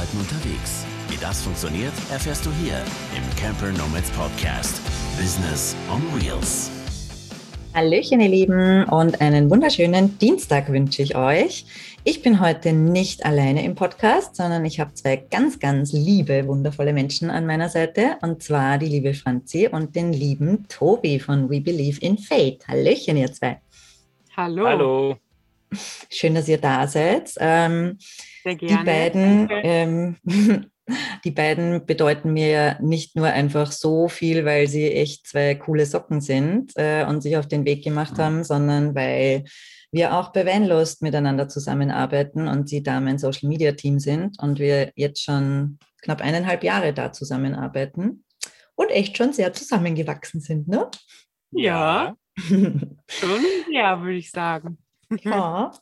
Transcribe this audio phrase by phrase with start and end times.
[0.00, 0.86] Arbeiten unterwegs.
[1.10, 2.82] Wie das funktioniert, erfährst du hier
[3.14, 4.80] im Camper Nomads Podcast.
[5.18, 6.70] Business on Wheels.
[7.74, 11.66] Hallöchen, ihr Lieben, und einen wunderschönen Dienstag wünsche ich euch.
[12.04, 16.94] Ich bin heute nicht alleine im Podcast, sondern ich habe zwei ganz, ganz liebe, wundervolle
[16.94, 21.60] Menschen an meiner Seite, und zwar die liebe Franzi und den lieben Tobi von We
[21.60, 22.66] Believe in Fate.
[22.66, 23.60] Hallöchen, ihr zwei.
[24.34, 24.66] Hallo.
[24.66, 25.16] Hallo.
[26.10, 27.32] Schön, dass ihr da seid.
[27.38, 27.98] Ähm,
[28.42, 28.78] Sehr gerne.
[28.78, 30.16] die beiden, ähm,
[31.24, 35.86] die beiden bedeuten mir ja nicht nur einfach so viel, weil sie echt zwei coole
[35.86, 39.44] Socken sind äh, und sich auf den Weg gemacht haben, sondern weil
[39.92, 44.58] wir auch bei Vanlust miteinander zusammenarbeiten und sie da mein Social Media Team sind und
[44.58, 48.24] wir jetzt schon knapp eineinhalb Jahre da zusammenarbeiten
[48.76, 50.88] und echt schon sehr zusammengewachsen sind, ne?
[51.50, 54.78] Ja, schon, ja, würde ich sagen.
[55.24, 55.72] Ja,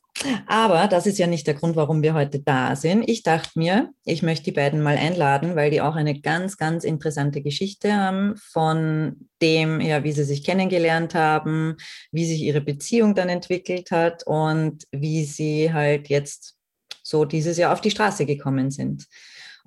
[0.46, 3.08] aber das ist ja nicht der Grund, warum wir heute da sind.
[3.08, 6.82] Ich dachte mir, ich möchte die beiden mal einladen, weil die auch eine ganz, ganz
[6.82, 11.76] interessante Geschichte haben von dem, ja, wie sie sich kennengelernt haben,
[12.10, 16.56] wie sich ihre Beziehung dann entwickelt hat und wie sie halt jetzt
[17.02, 19.06] so dieses Jahr auf die Straße gekommen sind.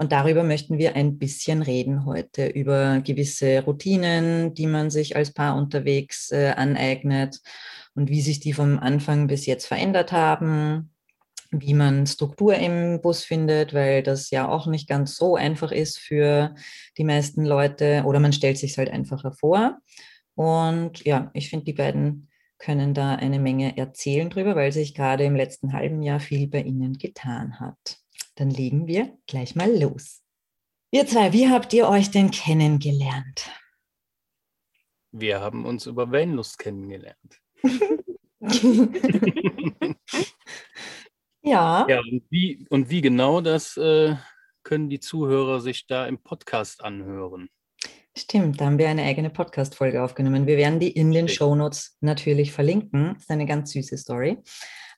[0.02, 5.32] Und darüber möchten wir ein bisschen reden heute, über gewisse Routinen, die man sich als
[5.32, 7.40] Paar unterwegs äh, aneignet
[7.94, 10.92] und wie sich die vom Anfang bis jetzt verändert haben,
[11.52, 16.00] wie man Struktur im Bus findet, weil das ja auch nicht ganz so einfach ist
[16.00, 16.56] für
[16.98, 19.78] die meisten Leute oder man stellt sich halt einfacher vor.
[20.34, 25.26] Und ja, ich finde, die beiden können da eine Menge erzählen drüber, weil sich gerade
[25.26, 28.01] im letzten halben Jahr viel bei ihnen getan hat.
[28.36, 30.22] Dann legen wir gleich mal los.
[30.92, 33.50] Ihr zwei, wie habt ihr euch denn kennengelernt?
[35.12, 37.42] Wir haben uns über Vanlust kennengelernt.
[41.42, 41.86] ja.
[41.88, 44.16] Ja, und wie, und wie genau das äh,
[44.64, 47.50] können die Zuhörer sich da im Podcast anhören?
[48.17, 50.45] Stimmt, da haben wir eine eigene Podcast-Folge aufgenommen.
[50.45, 51.30] Wir werden die in den.
[51.30, 53.14] Shownotes natürlich verlinken.
[53.14, 54.38] Das ist eine ganz süße Story.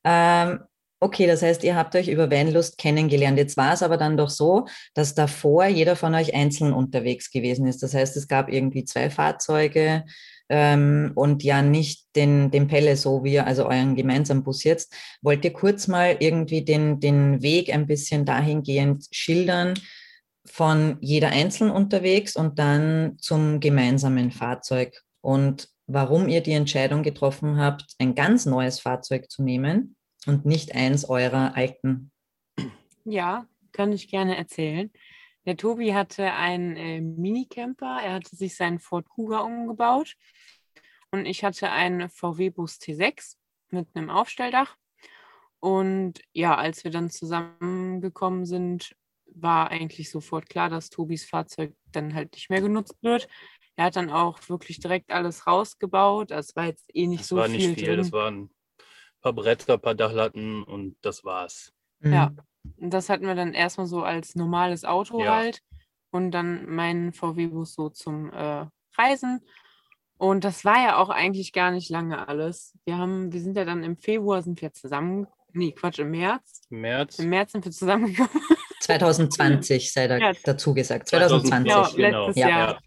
[0.03, 0.61] Ähm,
[1.03, 3.37] okay, das heißt, ihr habt euch über Vanlust kennengelernt.
[3.37, 7.67] Jetzt war es aber dann doch so, dass davor jeder von euch einzeln unterwegs gewesen
[7.67, 7.83] ist.
[7.83, 10.05] Das heißt, es gab irgendwie zwei Fahrzeuge
[10.47, 14.95] ähm, und ja nicht den, den Pelle, so wie, also euren gemeinsamen Bus jetzt.
[15.21, 19.73] Wollt ihr kurz mal irgendwie den, den Weg ein bisschen dahingehend schildern,
[20.45, 27.57] von jeder einzeln unterwegs und dann zum gemeinsamen Fahrzeug und warum ihr die Entscheidung getroffen
[27.57, 29.95] habt, ein ganz neues Fahrzeug zu nehmen
[30.27, 32.11] und nicht eins eurer alten.
[33.05, 34.91] Ja, kann ich gerne erzählen.
[35.45, 37.99] Der Tobi hatte einen äh, Minicamper.
[38.03, 40.15] Er hatte sich seinen Ford Kuga umgebaut.
[41.11, 43.35] Und ich hatte einen VW-Bus T6
[43.69, 44.77] mit einem Aufstelldach.
[45.59, 48.95] Und ja, als wir dann zusammengekommen sind,
[49.25, 53.27] war eigentlich sofort klar, dass Tobis Fahrzeug dann halt nicht mehr genutzt wird.
[53.75, 56.31] Er hat dann auch wirklich direkt alles rausgebaut.
[56.31, 57.97] Es war jetzt eh nicht Das so war viel, nicht viel, drin.
[57.97, 58.49] das waren ein
[59.23, 61.73] paar Bretter, ein paar Dachlatten und das war's.
[62.03, 62.29] Ja.
[62.29, 62.37] Mhm.
[62.77, 65.35] Und das hatten wir dann erstmal so als normales Auto Ja.
[65.35, 65.59] halt.
[66.11, 68.65] Und dann meinen VW-Bus so zum äh,
[68.97, 69.41] Reisen.
[70.17, 72.77] Und das war ja auch eigentlich gar nicht lange alles.
[72.85, 76.61] Wir haben, wir sind ja dann im Februar sind wir zusammen, nee, Quatsch, im März.
[76.69, 77.17] Im März.
[77.19, 78.29] Im März sind wir zusammengekommen.
[78.81, 80.31] 2020 sei da Ja.
[80.43, 81.07] dazu gesagt.
[81.09, 81.71] 2020.
[81.71, 81.95] 2020.
[81.97, 82.49] Genau, letztes Ja.
[82.49, 82.79] Jahr.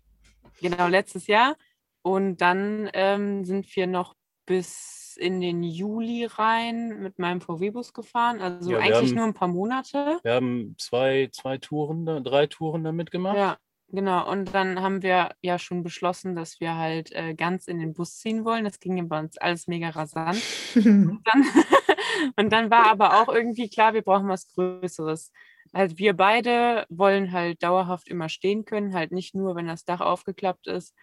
[0.61, 1.57] Genau, letztes Jahr.
[2.03, 4.15] Und dann ähm, sind wir noch
[4.47, 8.41] bis in den Juli rein mit meinem VW-Bus gefahren.
[8.41, 10.19] Also Ja, eigentlich haben- nur ein paar Monate.
[10.23, 13.37] Wir haben zwei, zwei Touren, drei Touren damit gemacht.
[13.37, 13.57] Ja,
[13.89, 14.31] genau.
[14.31, 18.19] Und dann haben wir ja schon beschlossen, dass wir halt äh, ganz in den Bus
[18.19, 18.65] ziehen wollen.
[18.65, 20.43] Das ging bei uns alles mega rasant.
[20.75, 21.23] Dann,
[22.37, 25.33] und dann war aber auch irgendwie klar, wir brauchen was Größeres.
[25.75, 30.01] Halt, wir beide wollen halt dauerhaft immer stehen können, halt nicht nur, wenn das Dach
[30.01, 30.95] aufgeklappt ist.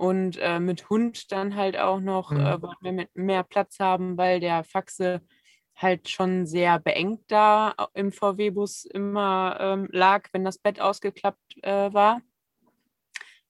[0.00, 2.38] Und äh, mit Hund dann halt auch noch, Mhm.
[2.40, 5.20] äh, wollten wir mit mehr Platz haben, weil der Faxe
[5.76, 11.92] halt schon sehr beengt da im VW-Bus immer ähm, lag, wenn das Bett ausgeklappt äh,
[11.92, 12.22] war.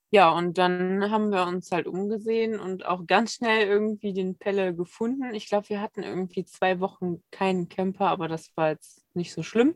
[0.09, 4.75] Ja, und dann haben wir uns halt umgesehen und auch ganz schnell irgendwie den Pelle
[4.75, 5.33] gefunden.
[5.33, 9.41] Ich glaube, wir hatten irgendwie zwei Wochen keinen Camper, aber das war jetzt nicht so
[9.41, 9.75] schlimm.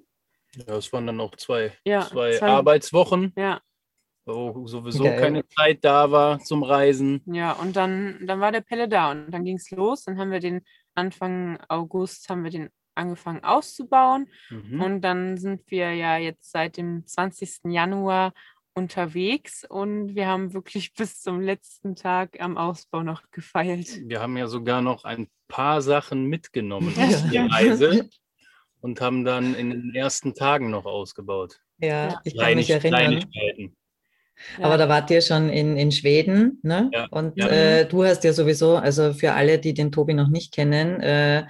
[0.68, 3.62] Ja, es waren dann auch zwei, Ja, zwei zwei- Arbeitswochen, Ja,
[4.26, 5.20] wo sowieso Geil.
[5.20, 7.22] keine Zeit da war zum Reisen.
[7.26, 10.04] ja, und dann, dann war der Pelle da und dann ging es los.
[10.04, 10.62] Dann haben wir den
[10.96, 14.28] Anfang August haben wir den angefangen auszubauen.
[14.50, 14.82] Mhm.
[14.82, 17.66] Und dann sind wir ja jetzt seit dem 20.
[17.66, 18.34] Januar
[18.74, 24.02] unterwegs und wir haben wirklich bis zum letzten Tag am Ausbau noch gefeilt.
[24.06, 27.38] Wir haben ja sogar noch ein paar Sachen mitgenommen Ja, auf die.
[27.38, 28.10] Reise
[28.82, 31.60] und haben dann in den ersten Tagen noch ausgebaut.
[31.78, 33.26] Ja, ich kann mich erinnern.
[34.60, 34.66] Ja.
[34.66, 36.90] Aber da wart ihr schon in, in Schweden, ne?
[36.94, 37.48] Ja, Und ja.
[37.48, 41.46] Äh, du hast ja sowieso, also für alle, die den Tobi noch nicht kennen, äh,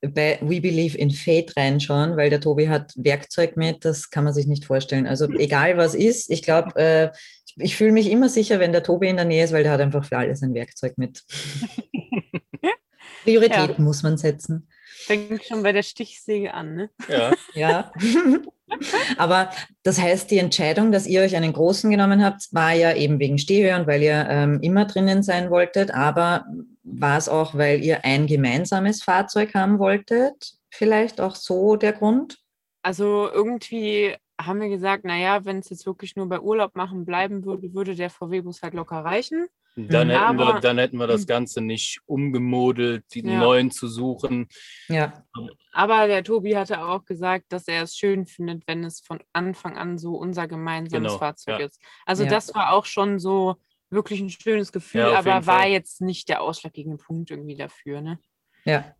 [0.00, 4.32] bei We Believe in Fate reinschauen, weil der Tobi hat Werkzeug mit, das kann man
[4.32, 5.06] sich nicht vorstellen.
[5.06, 7.10] Also egal was ist, ich glaube, äh,
[7.56, 9.80] ich fühle mich immer sicher, wenn der Tobi in der Nähe ist, weil der hat
[9.80, 11.22] einfach für alles ein Werkzeug mit.
[13.24, 14.68] Prioritäten muss man setzen.
[15.10, 16.90] Fängt schon bei der Stichsäge an, ne?
[17.08, 17.32] Ja.
[17.54, 17.92] Ja.
[19.18, 19.50] Aber
[19.82, 23.36] das heißt, die Entscheidung, dass ihr euch einen großen genommen habt, war ja eben wegen
[23.36, 25.92] Stehhöhe und weil ihr ähm, immer drinnen sein wolltet.
[25.92, 26.44] Aber
[26.84, 30.52] war es auch, weil ihr ein gemeinsames Fahrzeug haben wolltet?
[30.70, 32.38] Vielleicht auch so der Grund?
[32.82, 37.44] Also irgendwie haben wir gesagt, naja, wenn es jetzt wirklich nur bei Urlaub machen bleiben
[37.44, 39.48] würde, würde der VW-Bus halt locker reichen.
[39.76, 40.12] Dann, Mhm.
[40.12, 43.38] hätten wir, dann hätten wir das Ganze nicht umgemodelt, die Ja.
[43.38, 44.48] neuen zu suchen.
[44.88, 45.24] Ja.
[45.72, 49.78] Aber der Tobi hatte auch gesagt, dass er es schön findet, wenn es von Anfang
[49.78, 51.66] an so unser gemeinsames Genau, Fahrzeug ja.
[51.66, 51.80] ist.
[52.04, 52.30] Also Ja.
[52.30, 53.56] das war auch schon so
[53.90, 55.70] wirklich ein schönes Gefühl, aber war Fall.
[55.70, 58.00] jetzt nicht der ausschlaggebende Punkt irgendwie dafür.
[58.00, 58.18] Ne?
[58.64, 58.94] Ja,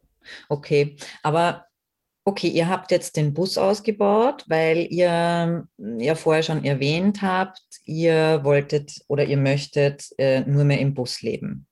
[0.48, 0.96] okay.
[1.22, 1.66] Aber
[2.24, 8.40] okay, ihr habt jetzt den Bus ausgebaut, weil ihr ja vorher schon erwähnt habt, ihr
[8.44, 11.66] wolltet oder ihr möchtet äh, nur mehr im Bus leben.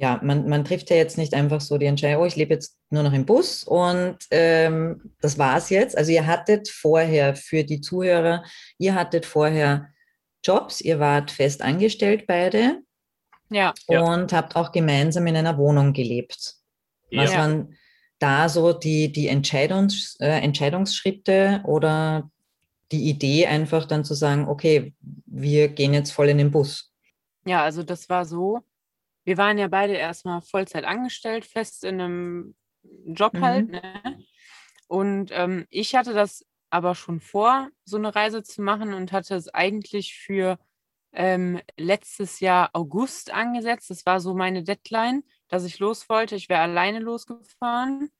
[0.00, 2.78] Ja, man, man trifft ja jetzt nicht einfach so die Entscheidung, oh, ich lebe jetzt
[2.90, 5.98] nur noch im Bus und ähm, das war's jetzt.
[5.98, 8.44] Also ihr hattet vorher für die Zuhörer,
[8.78, 9.88] ihr hattet vorher
[10.44, 12.82] Jobs, ihr wart fest angestellt beide
[13.50, 14.00] Ja, Ja.
[14.02, 16.54] und habt auch gemeinsam in einer Wohnung gelebt.
[17.10, 17.38] Was Ja.
[17.40, 17.74] waren
[18.18, 22.30] da so die, die Entscheidungs, äh, Entscheidungsschritte oder
[22.90, 24.94] die Idee einfach dann zu sagen, okay,
[25.26, 26.92] wir gehen jetzt voll in den Bus?
[27.44, 28.60] ja, also das war so.
[29.24, 32.54] Wir waren ja beide erstmal Vollzeit angestellt, fest in einem
[33.06, 33.40] Job Mhm.
[33.40, 33.68] halt.
[33.68, 33.82] Ne?
[34.86, 39.34] Und ähm, ich hatte das aber schon vor, so eine Reise zu machen und hatte
[39.34, 40.58] es eigentlich für
[41.12, 43.90] ähm, letztes Jahr August angesetzt.
[43.90, 46.36] Das war so meine Deadline, dass ich los wollte.
[46.36, 48.10] Ich wäre alleine losgefahren.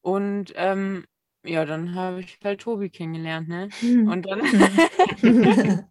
[0.00, 1.04] Und ähm,
[1.44, 3.68] ja, dann habe ich halt Tobi kennengelernt, ne?
[3.82, 4.40] Und dann,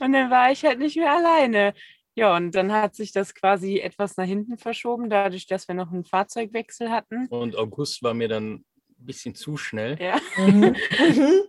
[0.00, 1.74] und dann war ich halt nicht mehr alleine.
[2.16, 5.90] Ja, und dann hat sich das quasi etwas nach hinten verschoben, dadurch, dass wir noch
[5.92, 7.26] einen Fahrzeugwechsel hatten.
[7.26, 8.64] Und August war mir dann ein
[8.98, 9.98] bisschen zu schnell.
[10.00, 10.20] Ja.
[10.36, 10.76] Mhm.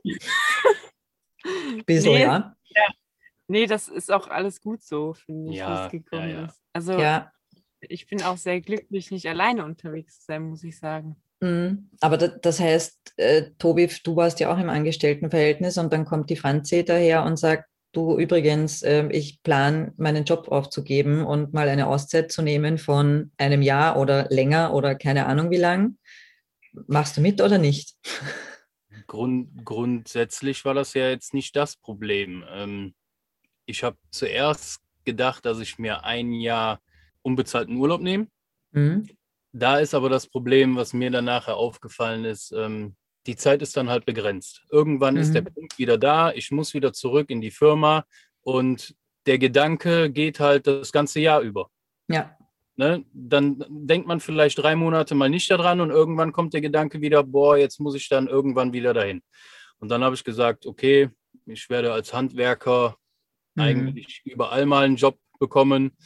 [1.86, 2.22] Bisschen, Nee.
[2.24, 2.56] ja.
[3.48, 6.46] Nee, das ist auch alles gut so, finde ich, wie Ja, es gekommen ja, ja.
[6.46, 6.62] ist.
[6.74, 7.32] Also Ja.
[7.80, 11.16] ich bin auch sehr glücklich, nicht alleine unterwegs zu sein, muss ich sagen.
[11.42, 11.90] Mhm.
[12.00, 16.30] Aber da, das heißt, äh, Tobi, du warst ja auch im Angestelltenverhältnis und dann kommt
[16.30, 21.70] die Franzi daher und sagt, du übrigens, äh, ich plane meinen Job aufzugeben und mal
[21.70, 25.98] eine Auszeit zu nehmen von einem Jahr oder länger oder keine Ahnung wie lang.
[26.88, 27.96] Machst du mit oder nicht?
[29.08, 32.44] Grund, grundsätzlich war das ja jetzt nicht das Problem.
[32.52, 32.96] Ähm,
[33.66, 36.82] ich habe zuerst gedacht, dass ich mir ein Jahr
[37.22, 38.28] unbezahlten Urlaub nehme.
[38.72, 39.10] Mhm.
[39.52, 42.96] Da ist aber das Problem, was mir dann nachher aufgefallen ist, ähm,
[43.26, 44.64] die Zeit ist dann halt begrenzt.
[44.70, 45.54] Irgendwann ist der Mhm.
[45.54, 48.06] Punkt wieder da, ich muss wieder zurück in die Firma
[48.42, 48.96] und
[49.26, 51.70] der Gedanke geht halt das ganze Jahr über.
[52.08, 52.38] Ja.
[52.76, 53.06] Ne?
[53.14, 57.24] Dann denkt man vielleicht drei Monate mal nicht daran und irgendwann kommt der Gedanke wieder,
[57.24, 59.24] boah, jetzt muss ich dann irgendwann wieder dahin.
[59.80, 61.10] Und dann habe ich gesagt, okay,
[61.46, 62.98] ich werde als Handwerker
[63.56, 63.64] Mhm.
[63.64, 65.98] eigentlich überall mal einen Job bekommen.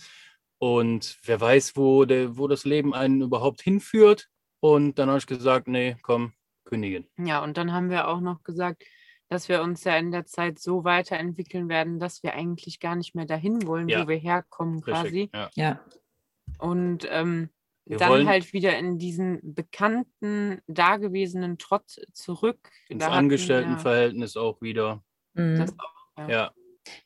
[0.58, 4.28] Und wer weiß, wo, der, wo das Leben einen überhaupt hinführt.
[4.60, 6.34] Und dann habe ich gesagt, nee, komm,
[6.66, 7.08] kündigen.
[7.18, 8.84] Ja, und dann haben wir auch noch gesagt,
[9.30, 13.16] dass wir uns ja in der Zeit so weiterentwickeln werden, dass wir eigentlich gar nicht
[13.16, 14.04] mehr dahin wollen, Ja.
[14.04, 15.22] wo wir herkommen quasi.
[15.22, 15.30] Richtig.
[15.34, 15.50] Ja.
[15.56, 15.86] Ja.
[16.58, 17.50] Und ähm,
[17.86, 22.70] dann wollen- halt wieder in diesen bekannten, dagewesenen Trott zurück.
[22.90, 25.04] Ins Da Angestelltenverhältnis auch wieder.
[25.36, 25.58] Mhm.
[25.58, 26.30] Das auch, ja.
[26.30, 26.52] Ja,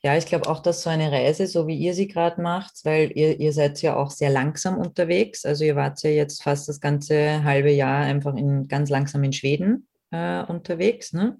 [0.02, 3.10] Ja, ich glaube auch, dass so eine Reise, so wie ihr sie gerade macht, weil
[3.16, 5.44] ihr, ihr seid ja auch sehr langsam unterwegs.
[5.44, 9.32] Also ihr wart ja jetzt fast das ganze halbe Jahr einfach in, ganz langsam in
[9.32, 11.12] Schweden äh, unterwegs.
[11.12, 11.38] Ne?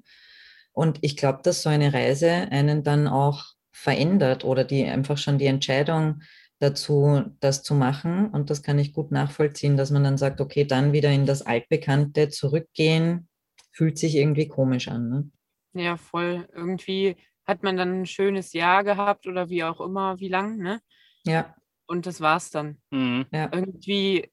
[0.73, 5.39] Und ich glaube, dass so eine Reise einen dann auch verändert oder die einfach schon
[5.39, 6.23] die Entscheidung
[6.59, 8.29] dazu, das zu machen.
[8.31, 11.43] Und das kann ich gut nachvollziehen, dass man dann sagt, okay, dann wieder in das
[11.43, 13.29] Altbekannte zurückgehen,
[13.73, 15.09] fühlt sich irgendwie komisch an.
[15.09, 15.31] Ne?
[15.75, 16.49] Ja, voll.
[16.55, 20.81] Irgendwie hat man dann ein schönes Jahr gehabt oder wie auch immer, wie lang, ne?
[21.27, 21.55] Ja,
[21.87, 22.79] Und das war's dann.
[22.91, 23.27] mhm.
[23.33, 23.51] ja.
[23.53, 24.31] Irgendwie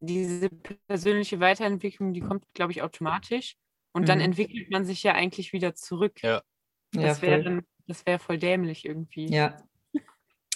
[0.00, 0.48] diese
[0.86, 3.56] persönliche Weiterentwicklung, die kommt, glaube ich, automatisch.
[3.92, 4.24] Und dann Mhm.
[4.24, 6.22] entwickelt man sich ja eigentlich wieder zurück.
[6.22, 6.42] Ja.
[6.94, 7.28] ja Das voll.
[7.30, 9.26] wäre dann- das wäre voll dämlich irgendwie.
[9.32, 9.56] Ja.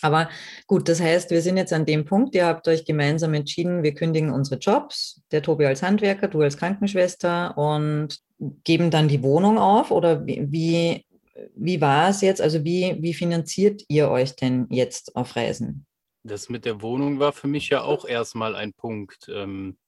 [0.00, 0.28] Aber
[0.68, 3.94] gut, das heißt, wir sind jetzt an dem Punkt, ihr habt euch gemeinsam entschieden, wir
[3.94, 8.20] kündigen unsere Jobs, der Tobi als Handwerker, du als Krankenschwester und
[8.62, 11.04] geben dann die Wohnung auf oder wie, wie,
[11.54, 12.40] wie war es jetzt?
[12.40, 15.86] Also wie, wie finanziert ihr euch denn jetzt auf Reisen?
[16.24, 19.78] Das mit der Wohnung war für mich ja auch erstmal ein Punkt, ähm,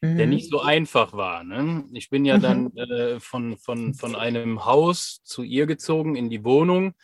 [0.00, 0.16] mhm.
[0.16, 1.44] der nicht so einfach war.
[1.44, 1.84] Ne?
[1.92, 6.44] Ich bin ja dann äh, von, von, von einem Haus zu ihr gezogen in die
[6.44, 6.94] Wohnung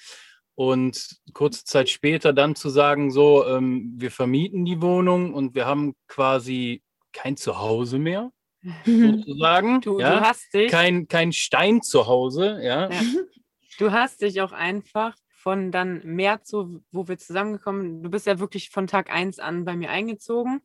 [0.54, 5.66] und kurze Zeit später dann zu sagen, so, ähm, wir vermieten die Wohnung und wir
[5.66, 8.32] haben quasi kein Zuhause mehr,
[8.84, 9.80] sozusagen.
[9.80, 10.18] Du, ja?
[10.18, 10.70] du hast dich.
[10.70, 12.90] Kein, kein Stein zu Hause, ja.
[12.90, 13.00] ja.
[13.78, 18.40] Du hast dich auch einfach von dann März, so, wo wir zusammengekommen, du bist ja
[18.40, 20.60] wirklich von Tag 1 an bei mir eingezogen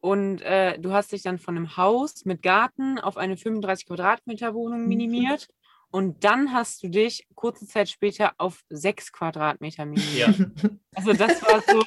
[0.00, 4.54] und äh, du hast dich dann von einem Haus mit Garten auf eine 35 Quadratmeter
[4.54, 4.88] Wohnung mhm.
[4.88, 5.48] minimiert.
[5.90, 10.38] Und dann hast du dich kurze Zeit später auf sechs Quadratmeter minimiert.
[10.38, 10.70] Ja.
[10.94, 11.82] Also das war so.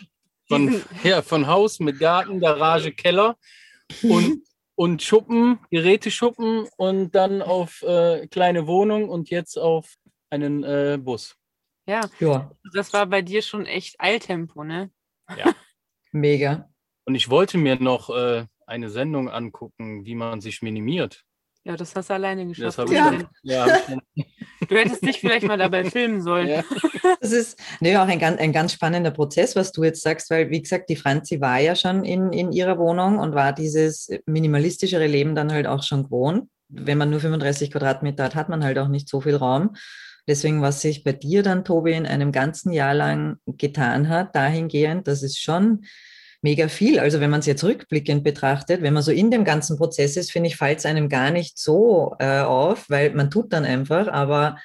[0.48, 3.38] Von, ja, von Haus mit Garten, Garage, Keller
[4.04, 4.44] und,
[4.76, 9.96] und Schuppen, Geräteschuppen und dann auf äh, kleine Wohnung und jetzt auf
[10.36, 11.36] einen äh, Bus.
[11.88, 12.10] Ja.
[12.20, 14.90] ja, das war bei dir schon echt Eiltempo, ne?
[15.38, 15.54] Ja.
[16.12, 16.70] Mega.
[17.06, 21.24] Und ich wollte mir noch äh, eine Sendung angucken, wie man sich minimiert.
[21.64, 22.78] Ja, das hast du alleine geschafft.
[22.78, 23.20] Das ja.
[23.42, 23.80] ja.
[24.68, 26.48] Du hättest dich vielleicht mal dabei filmen sollen.
[26.48, 26.64] Ja.
[27.20, 30.52] Das ist nee, auch ein ganz, ein ganz spannender Prozess, was du jetzt sagst, weil,
[30.52, 35.08] wie gesagt, die Franzi war ja schon in, in ihrer Wohnung und war dieses minimalistischere
[35.08, 36.50] Leben dann halt auch schon gewohnt.
[36.68, 39.76] Wenn man nur 35 Quadratmeter hat, hat man halt auch nicht so viel Raum.
[40.28, 45.08] Deswegen, was sich bei dir dann, Tobi, in einem ganzen Jahr lang getan hat, dahingehend,
[45.08, 45.86] das ist schon
[46.42, 47.00] mega viel.
[47.00, 50.32] Also wenn man es jetzt rückblickend betrachtet, wenn man so in dem ganzen Prozess ist,
[50.32, 54.08] finde ich, fällt es einem gar nicht so äh, auf, weil man tut dann einfach,
[54.08, 54.58] aber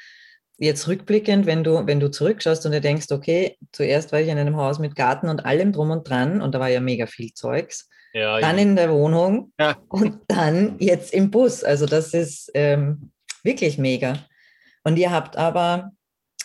[0.59, 4.39] jetzt rückblickend, wenn du, wenn du zurückschaust und dir denkst, okay, zuerst war ich in
[4.39, 7.33] einem Haus mit Garten und allem drum und dran und da war ja mega viel
[7.33, 7.89] Zeugs.
[8.13, 8.63] Ja, dann ja.
[8.63, 9.77] in der Wohnung ja.
[9.89, 11.65] und dann jetzt im Bus.
[11.65, 13.11] Also das ist ähm,
[13.43, 14.19] wirklich mega.
[14.85, 15.93] Und ihr habt aber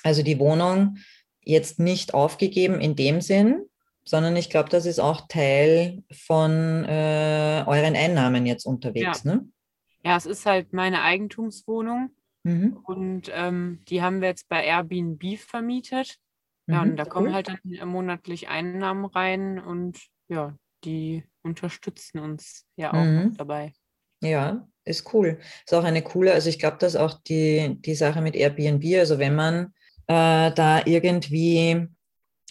[0.04, 0.98] also die Wohnung
[1.42, 3.66] jetzt nicht aufgegeben in dem Sinn,
[4.04, 9.24] sondern ich glaube, das ist auch Teil von äh, euren Einnahmen jetzt unterwegs.
[9.24, 9.36] Ja.
[9.36, 9.50] Ne?
[10.06, 12.12] ja, es ist halt meine Eigentumswohnung
[12.44, 12.78] mhm.
[12.84, 16.18] und ähm, die haben wir jetzt bei Airbnb vermietet.
[16.68, 17.10] Ja, mhm, und da cool.
[17.10, 23.36] kommen halt dann monatlich Einnahmen rein und ja, die unterstützen uns ja auch mhm.
[23.36, 23.74] dabei.
[24.22, 25.40] Ja, ist cool.
[25.66, 29.20] Ist auch eine coole, also ich glaube, dass auch die, die Sache mit Airbnb, also
[29.20, 29.74] wenn man
[30.08, 31.88] äh, da irgendwie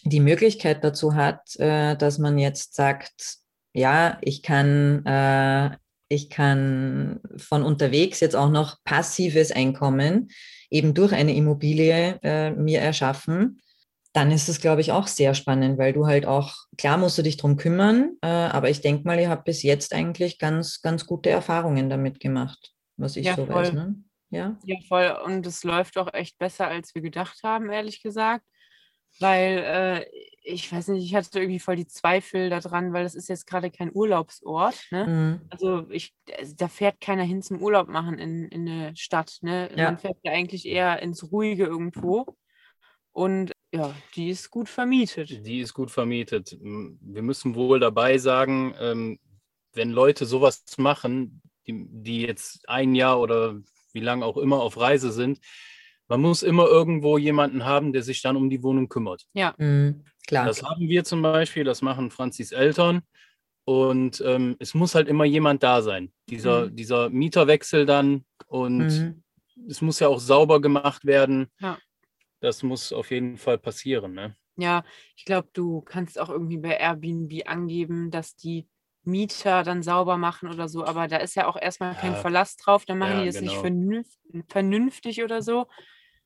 [0.02, 3.38] die Möglichkeit dazu hat, äh, dass man jetzt sagt,
[3.72, 5.76] ja, ich kann, äh,
[6.08, 10.30] ich kann von unterwegs jetzt auch noch passives Einkommen
[10.70, 13.60] eben durch eine Immobilie äh, mir erschaffen,
[14.14, 17.22] dann ist es, glaube ich, auch sehr spannend, weil du halt auch, klar musst du
[17.22, 21.06] dich drum kümmern, äh, aber ich denke mal, ihr habt bis jetzt eigentlich ganz, ganz
[21.06, 23.54] gute Erfahrungen damit gemacht, was ich ja, so voll.
[23.54, 23.72] weiß.
[23.72, 23.96] Ne?
[24.30, 24.58] Ja?
[24.64, 25.16] ja, voll.
[25.26, 28.44] Und es läuft auch echt besser, als wir gedacht haben, ehrlich gesagt
[29.20, 30.06] weil äh,
[30.42, 33.70] ich weiß nicht, ich hatte irgendwie voll die Zweifel daran, weil das ist jetzt gerade
[33.70, 34.78] kein Urlaubsort.
[34.90, 35.06] Ne?
[35.06, 35.40] Mhm.
[35.50, 36.14] Also ich,
[36.56, 39.38] da fährt keiner hin zum Urlaub machen in, in eine Stadt.
[39.40, 39.70] Ne?
[39.74, 39.84] Ja.
[39.84, 42.36] Man fährt ja eigentlich eher ins Ruhige irgendwo.
[43.12, 45.44] Und ja, die ist gut vermietet.
[45.44, 46.56] Die ist gut vermietet.
[46.60, 49.18] Wir müssen wohl dabei sagen, ähm,
[49.72, 53.60] wenn Leute sowas machen, die, die jetzt ein Jahr oder
[53.92, 55.40] wie lange auch immer auf Reise sind,
[56.06, 59.26] man muss immer irgendwo jemanden haben, der sich dann um die Wohnung kümmert.
[59.32, 60.46] Ja, mhm, klar.
[60.46, 63.02] Das haben wir zum Beispiel, das machen Franzis Eltern.
[63.66, 66.12] Und ähm, es muss halt immer jemand da sein.
[66.28, 66.76] Dieser, mhm.
[66.76, 69.22] dieser Mieterwechsel dann und mhm.
[69.68, 71.46] es muss ja auch sauber gemacht werden.
[71.58, 71.78] Ja.
[72.44, 74.12] Das muss auf jeden Fall passieren.
[74.12, 74.36] Ne?
[74.56, 74.84] Ja,
[75.16, 78.68] ich glaube, du kannst auch irgendwie bei Airbnb angeben, dass die
[79.02, 82.84] Mieter dann sauber machen oder so, aber da ist ja auch erstmal kein Verlass drauf,
[82.84, 83.62] dann machen ja, die das genau.
[83.62, 84.08] nicht
[84.48, 85.66] vernünftig oder so.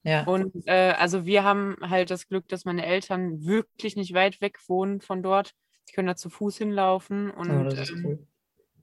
[0.02, 0.24] Ja.
[0.24, 4.58] Und äh, also wir haben halt das Glück, dass meine Eltern wirklich nicht weit weg
[4.66, 5.52] wohnen von dort.
[5.88, 8.26] Die können da zu Fuß hinlaufen und oh, ähm, cool.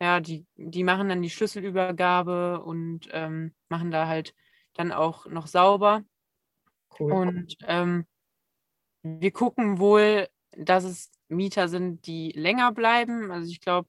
[0.01, 4.33] ja, die, die machen dann die Schlüsselübergabe und ähm, machen da halt
[4.73, 6.03] dann auch noch sauber.
[6.99, 7.11] Cool.
[7.11, 8.05] Und ähm,
[9.03, 13.31] wir gucken wohl, dass es Mieter sind, die länger bleiben.
[13.31, 13.87] Also ich glaube,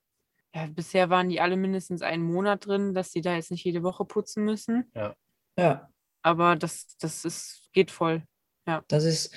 [0.54, 3.82] ja, bisher waren die alle mindestens einen Monat drin, dass sie da jetzt nicht jede
[3.82, 4.90] Woche putzen müssen.
[4.94, 5.14] Ja.
[5.58, 5.88] Ja
[6.26, 8.24] aber das, das ist, geht voll.
[8.66, 8.82] Ja.
[8.88, 9.32] Das ist,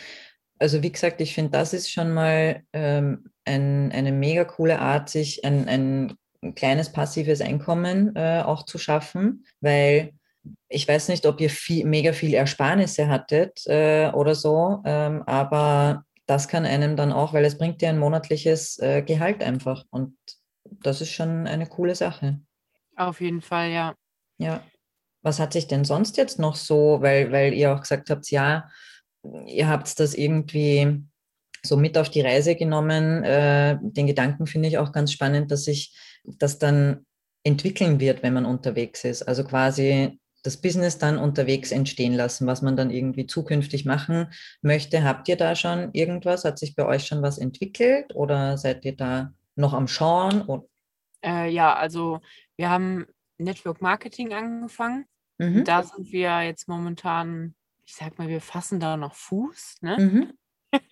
[0.57, 5.07] also wie gesagt, ich finde, das ist schon mal ähm, ein, eine mega coole Art,
[5.07, 10.13] sich ein, ein kleines passives Einkommen äh, auch zu schaffen, weil
[10.68, 16.03] ich weiß nicht, ob ihr viel, mega viel Ersparnisse hattet äh, oder so, ähm, aber
[16.25, 20.15] das kann einem dann auch, weil es bringt dir ein monatliches äh, Gehalt einfach und
[20.63, 22.39] das ist schon eine coole Sache.
[22.96, 23.96] Auf jeden Fall, ja.
[24.38, 24.63] Ja.
[25.22, 28.70] was hat sich denn sonst jetzt noch so, weil, weil ihr auch gesagt habt, ja,
[29.46, 31.03] ihr habt das irgendwie
[31.63, 33.24] so mit auf die Reise genommen.
[33.24, 37.06] Äh, den Gedanken finde ich auch ganz spannend, dass sich das dann
[37.44, 39.24] entwickeln wird, wenn man unterwegs ist.
[39.24, 44.31] Also quasi das Business dann unterwegs entstehen lassen, was man dann irgendwie zukünftig machen
[44.62, 45.03] möchte.
[45.03, 46.46] Habt ihr da schon irgendwas?
[46.46, 50.48] Hat sich bei euch schon was entwickelt oder seid ihr da noch am Schauen?
[51.24, 52.22] Äh, ja, also
[52.55, 53.05] wir haben
[53.38, 55.05] Network Marketing angefangen.
[55.38, 55.63] Mhm.
[55.63, 57.55] Da sind wir jetzt momentan,
[57.86, 59.77] ich sag mal, wir fassen da noch Fuß.
[59.81, 59.98] Ne?
[59.98, 60.34] Mhm.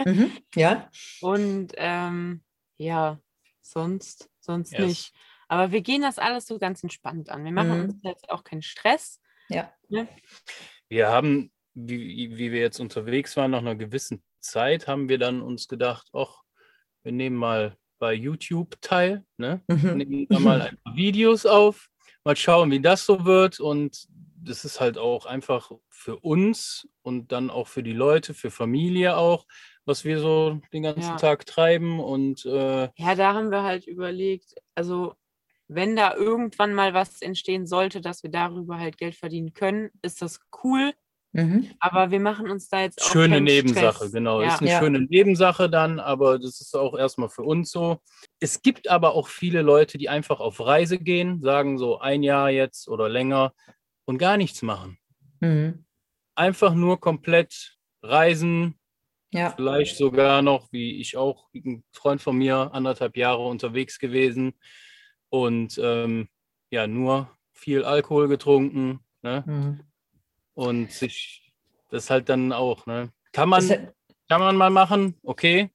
[0.05, 0.31] Mhm.
[0.55, 0.89] Ja.
[1.21, 2.43] Und ähm,
[2.77, 3.19] ja,
[3.61, 4.81] sonst, sonst yes.
[4.81, 5.13] nicht.
[5.47, 7.45] Aber wir gehen das alles so ganz entspannt an.
[7.45, 7.83] Wir machen mhm.
[7.85, 9.21] uns jetzt auch keinen Stress.
[9.49, 9.71] Ja.
[10.89, 15.41] Wir haben, wie, wie wir jetzt unterwegs waren, nach einer gewissen Zeit, haben wir dann
[15.41, 16.43] uns gedacht, ach,
[17.03, 19.61] wir nehmen mal bei YouTube teil, ne?
[19.67, 19.97] Mhm.
[19.97, 21.89] nehmen da mal ein paar Videos auf,
[22.23, 23.59] mal schauen, wie das so wird.
[23.59, 28.51] Und das ist halt auch einfach für uns und dann auch für die Leute, für
[28.51, 29.45] Familie auch,
[29.85, 31.15] was wir so den ganzen ja.
[31.15, 31.99] Tag treiben.
[31.99, 35.15] Und äh, ja, da haben wir halt überlegt, also
[35.67, 40.21] wenn da irgendwann mal was entstehen sollte, dass wir darüber halt Geld verdienen können, ist
[40.21, 40.93] das cool.
[41.33, 41.69] Mhm.
[41.79, 43.11] Aber wir machen uns da jetzt auch.
[43.11, 44.11] Schöne Nebensache, Stress.
[44.13, 44.41] genau.
[44.41, 44.53] Ja.
[44.53, 44.79] Ist eine ja.
[44.79, 47.99] schöne Nebensache dann, aber das ist auch erstmal für uns so.
[48.39, 52.49] Es gibt aber auch viele Leute, die einfach auf Reise gehen, sagen so ein Jahr
[52.49, 53.53] jetzt oder länger
[54.05, 54.97] und gar nichts machen.
[55.41, 55.85] Mhm.
[56.35, 58.79] Einfach nur komplett reisen.
[59.33, 59.51] Ja.
[59.51, 64.53] Vielleicht sogar noch, wie ich auch, ein Freund von mir, anderthalb Jahre unterwegs gewesen
[65.29, 66.27] und ähm,
[66.69, 68.99] ja, nur viel Alkohol getrunken.
[69.21, 69.43] Ne?
[69.45, 69.79] Mhm.
[70.53, 71.53] Und sich
[71.89, 73.11] das halt dann auch, ne?
[73.31, 73.79] Kann man, das,
[74.27, 75.69] kann man mal machen, okay.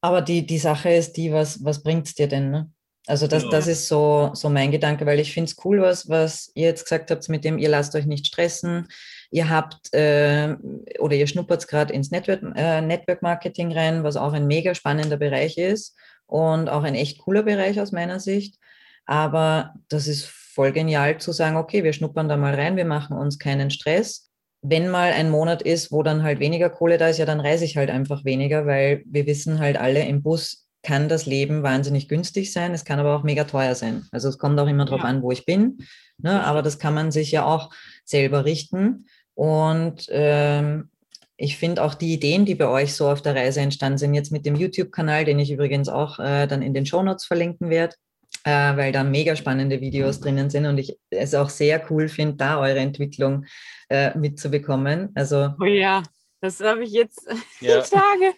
[0.00, 2.50] Aber die, die Sache ist die, was, was bringt es dir denn?
[2.50, 2.70] Ne?
[3.06, 3.52] Also das, genau.
[3.52, 6.84] das ist so, so mein Gedanke, weil ich finde es cool, was, was ihr jetzt
[6.84, 8.88] gesagt habt, mit dem ihr lasst euch nicht stressen.
[9.30, 10.56] Ihr habt äh,
[10.98, 15.16] oder ihr schnuppert gerade ins Network, äh, Network Marketing rein, was auch ein mega spannender
[15.16, 18.58] Bereich ist und auch ein echt cooler Bereich aus meiner Sicht.
[19.06, 23.16] Aber das ist voll genial zu sagen, okay, wir schnuppern da mal rein, wir machen
[23.16, 24.30] uns keinen Stress.
[24.60, 27.64] Wenn mal ein Monat ist, wo dann halt weniger Kohle da ist, ja, dann reise
[27.64, 32.08] ich halt einfach weniger, weil wir wissen halt alle, im Bus kann das Leben wahnsinnig
[32.08, 34.06] günstig sein, es kann aber auch mega teuer sein.
[34.10, 35.08] Also es kommt auch immer darauf ja.
[35.08, 35.78] an, wo ich bin.
[36.18, 36.44] Ne?
[36.44, 37.70] Aber das kann man sich ja auch
[38.04, 39.06] selber richten.
[39.34, 40.90] Und ähm,
[41.36, 44.32] ich finde auch die Ideen, die bei euch so auf der Reise entstanden sind, jetzt
[44.32, 47.96] mit dem YouTube-Kanal, den ich übrigens auch äh, dann in den Shownotes verlinken werde,
[48.44, 52.36] äh, weil da mega spannende Videos drinnen sind und ich es auch sehr cool finde,
[52.36, 53.46] da eure Entwicklung
[53.88, 55.10] äh, mitzubekommen.
[55.14, 56.02] Also, oh ja,
[56.40, 57.26] das habe ich jetzt
[57.60, 57.80] ja.
[57.82, 58.34] die Tage.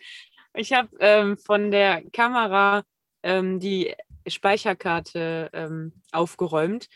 [0.55, 2.85] Ich habe ähm, von der Kamera
[3.23, 3.95] ähm, die
[4.27, 6.89] Speicherkarte ähm, aufgeräumt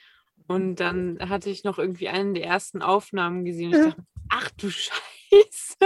[0.47, 4.51] und dann hatte ich noch irgendwie einen der ersten Aufnahmen gesehen und ich dachte, ach
[4.53, 5.77] du Scheiße.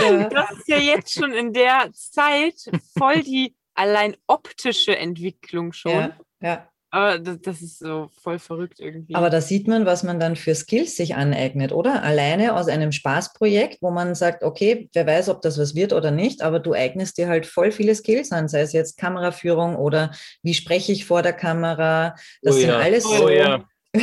[0.00, 0.28] Ja.
[0.28, 5.92] Das ist ja jetzt schon in der Zeit voll die allein optische Entwicklung schon.
[5.92, 6.16] Ja.
[6.40, 6.66] Ja.
[6.92, 9.14] Aber das, das, ist so voll verrückt irgendwie.
[9.14, 12.02] Aber da sieht man, was man dann für Skills sich aneignet, oder?
[12.02, 16.10] Alleine aus einem Spaßprojekt, wo man sagt, okay, wer weiß, ob das was wird oder
[16.10, 20.10] nicht, aber du eignest dir halt voll viele Skills an, sei es jetzt Kameraführung oder
[20.42, 22.16] wie spreche ich vor der Kamera.
[22.42, 22.78] Das oh sind ja.
[22.78, 23.64] alles oh so, ja.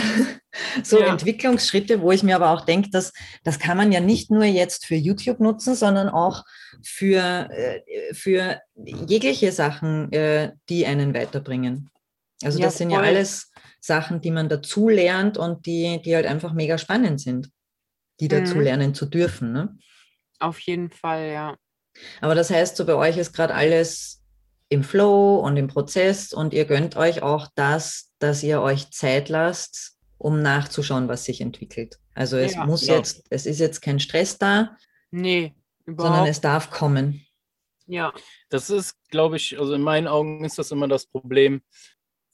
[0.83, 1.07] so ja.
[1.07, 3.11] Entwicklungsschritte, wo ich mir aber auch denke, dass
[3.43, 6.45] das kann man ja nicht nur jetzt für YouTube nutzen, sondern auch
[6.85, 11.89] für, äh, für jegliche Sachen, äh, die einen weiterbringen.
[12.43, 16.25] Also das ja, sind ja alles Sachen, die man dazu lernt und die, die halt
[16.25, 17.49] einfach mega spannend sind,
[18.19, 18.61] die dazu mhm.
[18.61, 19.53] lernen zu dürfen.
[19.53, 19.77] Ne?
[20.39, 21.57] Auf jeden Fall, ja.
[22.21, 24.23] Aber das heißt, so bei euch ist gerade alles
[24.69, 29.29] im Flow und im Prozess und ihr gönnt euch auch das, dass ihr euch Zeit
[29.29, 31.97] lasst, um nachzuschauen, was sich entwickelt.
[32.13, 32.95] Also es ja, muss ja.
[32.95, 34.75] jetzt, es ist jetzt kein Stress da.
[35.11, 36.13] Nee, überhaupt.
[36.13, 37.25] Sondern es darf kommen.
[37.85, 38.13] Ja.
[38.49, 41.61] Das ist, glaube ich, also in meinen Augen ist das immer das Problem,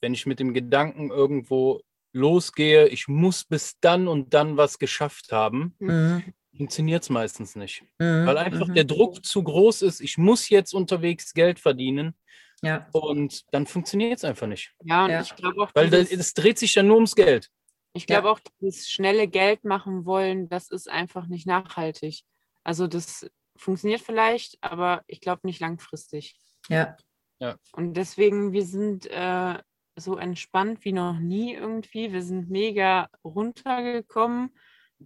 [0.04, 1.80] wenn ich mit dem Gedanken irgendwo
[2.12, 6.22] losgehe, ich muss bis dann und dann was geschafft haben, mhm.
[6.54, 7.84] funktioniert es meistens nicht.
[7.98, 8.26] Mhm.
[8.26, 8.74] Weil einfach mhm.
[8.74, 12.14] der Druck zu groß ist, ich muss jetzt unterwegs Geld verdienen.
[12.62, 12.86] Ja.
[12.92, 14.74] Und dann funktioniert es einfach nicht.
[14.84, 15.22] Ja, und ja.
[15.22, 15.70] ich glaube auch.
[15.74, 17.48] Weil es dreht sich dann nur ums Geld.
[17.94, 18.32] Ich glaube ja.
[18.34, 22.24] auch, das schnelle Geld machen wollen, das ist einfach nicht nachhaltig.
[22.62, 26.36] Also das funktioniert vielleicht, aber ich glaube nicht langfristig.
[26.68, 26.94] Ja.
[27.38, 27.56] ja.
[27.72, 29.58] Und deswegen, wir sind äh,
[29.96, 32.12] so entspannt wie noch nie irgendwie.
[32.12, 34.50] Wir sind mega runtergekommen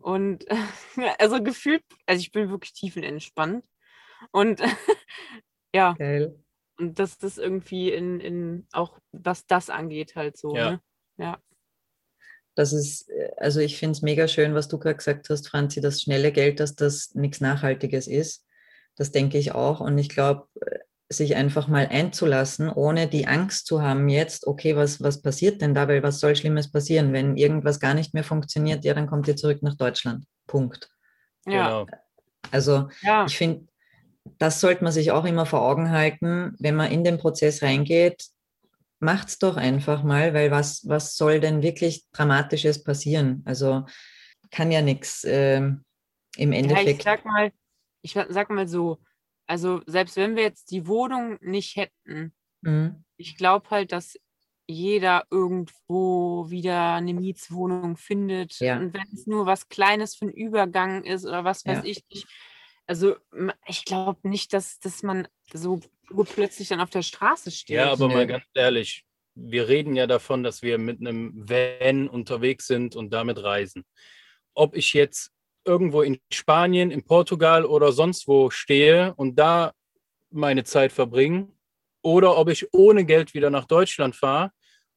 [0.01, 0.46] und
[1.18, 3.64] also gefühlt, also ich bin wirklich tiefenentspannt.
[4.31, 4.61] Und
[5.74, 5.94] ja.
[5.94, 6.38] Geil.
[6.79, 10.55] Und das ist irgendwie in, in auch was das angeht, halt so.
[10.55, 10.70] Ja.
[10.72, 10.81] Ne?
[11.18, 11.42] ja.
[12.55, 15.81] Das ist, äh, also ich finde es mega schön, was du gerade gesagt hast, Franzi,
[15.81, 18.46] das schnelle Geld, dass das nichts Nachhaltiges ist.
[18.96, 19.81] Das denke ich auch.
[19.81, 20.79] Und ich glaube, äh,
[21.10, 25.74] sich einfach mal einzulassen, ohne die Angst zu haben, jetzt, okay, was, was passiert denn
[25.74, 25.88] da?
[25.88, 27.12] Weil was soll Schlimmes passieren?
[27.12, 30.26] Wenn irgendwas gar nicht mehr funktioniert, ja, dann kommt ihr zurück nach Deutschland.
[30.46, 30.90] Punkt.
[31.46, 31.84] Ja.
[31.84, 31.86] Genau.
[32.50, 33.66] Also Ja, ich finde,
[34.38, 38.26] das sollte man sich auch immer vor Augen halten, wenn man in den Prozess reingeht,
[39.00, 43.42] macht's doch einfach mal, weil was, was soll denn wirklich Dramatisches passieren?
[43.46, 43.86] Also
[44.50, 45.84] kann ja nichts ähm,
[46.36, 47.02] im ja, ich Endeffekt.
[47.02, 47.52] sag mal,
[48.02, 48.98] ich sag mal so,
[49.48, 53.04] also selbst wenn wir jetzt die Wohnung nicht hätten, Mhm.
[53.16, 54.18] ich glaube halt, dass
[54.66, 58.58] jeder irgendwo wieder eine Mietswohnung findet.
[58.61, 58.78] Ja.
[58.78, 61.84] Und wenn es nur was Kleines für einen Übergang ist oder was weiß Ja.
[61.84, 62.26] ich nicht.
[62.87, 63.16] Also
[63.66, 65.80] ich glaube nicht, dass, dass man so
[66.24, 67.76] plötzlich dann auf der Straße steht.
[67.76, 72.66] Ja, aber mal ganz ehrlich, wir reden ja davon, dass wir mit einem Van unterwegs
[72.66, 73.84] sind und damit reisen.
[74.54, 75.32] Ob ich jetzt
[75.64, 79.72] irgendwo in Spanien, in Portugal oder sonst wo stehe und da
[80.30, 81.48] meine Zeit verbringe
[82.02, 84.50] oder ob ich ohne Geld wieder nach Deutschland fahre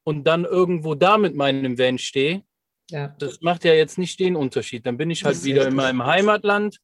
[0.04, 2.43] und dann irgendwo da mit meinem Van stehe,
[2.89, 3.15] Ja.
[3.19, 4.86] das macht ja jetzt nicht den Unterschied.
[4.86, 5.78] Dann bin ich halt wieder in richtig.
[5.84, 6.78] meinem Heimatland.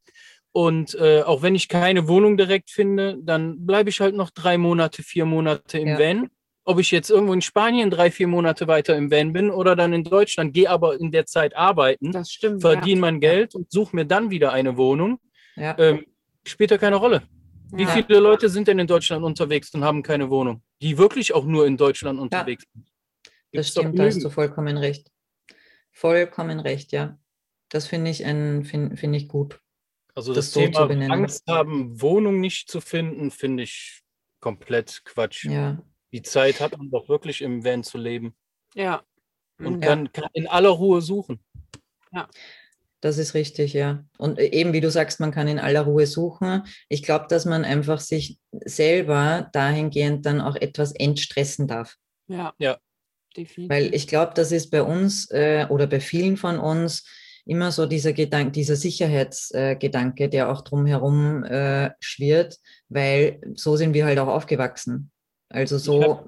[0.53, 4.57] Und äh, auch wenn ich keine Wohnung direkt finde, dann bleibe ich halt noch drei
[4.57, 5.99] Monate, vier Monate im Ja.
[5.99, 6.29] Van.
[6.69, 9.93] Ob ich jetzt irgendwo in Spanien drei, vier Monate weiter im Van bin oder dann
[9.93, 12.62] in Deutschland, gehe aber in der Zeit arbeiten, das stimmt.
[12.62, 15.17] verdiene mein Geld und suche mir dann wieder eine Wohnung,
[15.56, 15.77] Ja.
[15.80, 16.06] ähm,
[16.45, 17.23] spielt ja keine Rolle.
[17.71, 17.88] Wie Ja.
[17.89, 20.62] viele Leute sind denn in Deutschland unterwegs und haben keine Wohnung?
[20.82, 22.86] Die wirklich auch nur in Deutschland unterwegs sind.
[23.23, 25.10] Das Gibt's doch stimmt, da hast du vollkommen recht.
[25.91, 27.17] Vollkommen recht, ja.
[27.69, 29.60] Das finde ich, ein- find, find ich gut.
[30.15, 31.13] Also das das, so zu Thema.
[31.13, 34.01] Angst haben, Wohnung nicht zu finden, finde ich
[34.41, 35.45] komplett Quatsch.
[35.45, 35.82] Ja.
[36.12, 38.36] Die Zeit hat man doch wirklich im Van zu leben
[38.76, 39.04] Ja.
[39.60, 39.88] und Ja.
[39.89, 41.39] kann, kann in aller Ruhe suchen.
[43.02, 44.04] Das ist richtig, ja.
[44.17, 46.63] Und eben, wie du sagst, man kann in aller Ruhe suchen.
[46.89, 51.96] Ich glaube, dass man einfach sich selber dahingehend dann auch etwas entstressen darf.
[52.28, 52.54] Ja.
[52.58, 52.78] Ja.
[53.36, 53.70] Definitiv.
[53.70, 57.06] Weil ich glaube, das ist bei uns äh, oder bei vielen von uns
[57.46, 62.58] immer so dieser Gedanke, dieser Sicherheitsgedanke, äh, der auch drumherum äh, schwirrt,
[62.89, 65.12] weil so sind wir halt auch aufgewachsen.
[65.49, 66.25] Also so,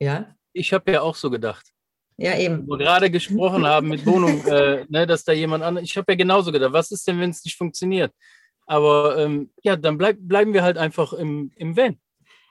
[0.00, 1.66] ja, Ich habe ja auch so gedacht.
[2.16, 2.66] ja eben.
[2.66, 5.88] Wo wir gerade gesprochen haben mit Wohnung, äh, ne, dass da jemand anderes.
[5.88, 8.12] Ich habe ja genauso gedacht, was ist denn, wenn es nicht funktioniert?
[8.66, 12.00] Aber ähm, ja, dann bleib, bleiben wir halt einfach im, im Van.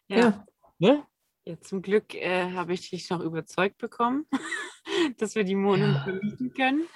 [0.07, 0.17] ja.
[0.17, 0.45] Ja.
[0.77, 1.03] Ne?
[1.47, 4.25] Ja, zum Glück äh, habe ich dich noch überzeugt bekommen,
[5.19, 6.03] dass wir die Wohnung Ja.
[6.03, 6.87] vermieten können.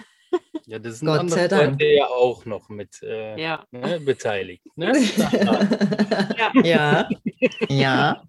[0.65, 1.71] Ja, das sind Gott andere sei Dank.
[1.81, 3.65] Leute ja auch noch mit äh, Ja.
[3.71, 4.63] ne, beteiligt.
[4.75, 4.93] Ne?
[6.63, 7.09] ja,
[7.69, 8.23] ja.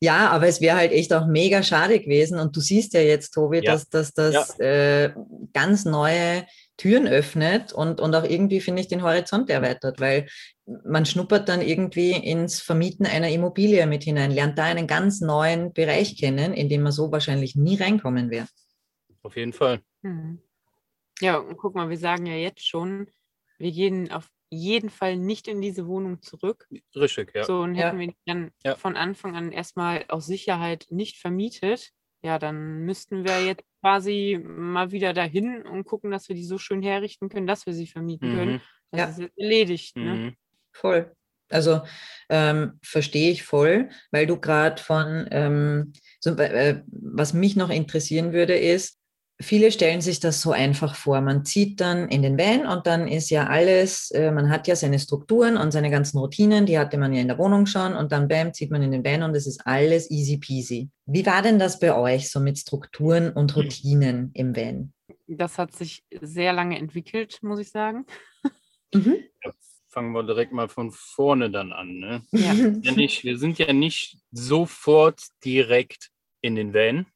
[0.00, 2.38] Ja, aber es wäre halt echt auch mega schade gewesen.
[2.38, 3.72] Und du siehst ja jetzt, Tobi, Ja.
[3.72, 5.10] dass, dass das äh,
[5.54, 10.26] ganz neue Türen öffnet und, und auch irgendwie, finde ich, den Horizont erweitert, weil
[10.84, 15.72] man schnuppert dann irgendwie ins Vermieten einer Immobilie mit hinein, lernt da einen ganz neuen
[15.72, 18.46] Bereich kennen, in den man so wahrscheinlich nie reinkommen wäre.
[19.22, 19.80] Auf jeden Fall.
[20.02, 20.40] Mhm.
[21.20, 23.10] Ja, und guck mal, wir sagen ja jetzt schon,
[23.58, 26.68] wir gehen auf jeden Fall nicht in diese Wohnung zurück.
[26.96, 27.44] Richtig, ja.
[27.44, 27.86] So, und Ja.
[27.88, 28.74] hätten wir die dann Ja.
[28.76, 34.90] von Anfang an erstmal aus Sicherheit nicht vermietet, ja, dann müssten wir jetzt quasi mal
[34.92, 38.34] wieder dahin und gucken, dass wir die so schön herrichten können, dass wir sie vermieten
[38.34, 38.52] können.
[38.54, 38.60] Mhm.
[38.90, 39.08] Das Ja.
[39.10, 39.96] ist jetzt erledigt.
[39.96, 40.14] Ne?
[40.16, 40.36] Mhm.
[40.72, 41.14] Voll.
[41.48, 41.82] Also
[42.28, 48.32] ähm, verstehe ich voll, weil du gerade von, ähm, so, äh, was mich noch interessieren
[48.32, 48.99] würde, ist,
[49.40, 51.20] viele stellen sich das so einfach vor.
[51.20, 54.76] Man zieht dann in den Van und dann ist ja alles, äh, man hat ja
[54.76, 58.12] seine Strukturen und seine ganzen Routinen, die hatte man ja in der Wohnung schon und
[58.12, 60.90] dann bam, zieht man in den Van und es ist alles easy peasy.
[61.06, 64.92] Wie war denn das bei euch so mit Strukturen und Routinen im Van?
[65.26, 68.04] Das hat sich sehr lange entwickelt, muss ich sagen.
[68.92, 69.18] Mhm.
[69.44, 69.52] Ja,
[69.88, 71.98] fangen wir direkt mal von vorne dann an.
[71.98, 72.22] Ne?
[72.32, 72.52] Ja.
[72.54, 77.06] Ja, nicht, wir sind ja nicht sofort direkt in den Van.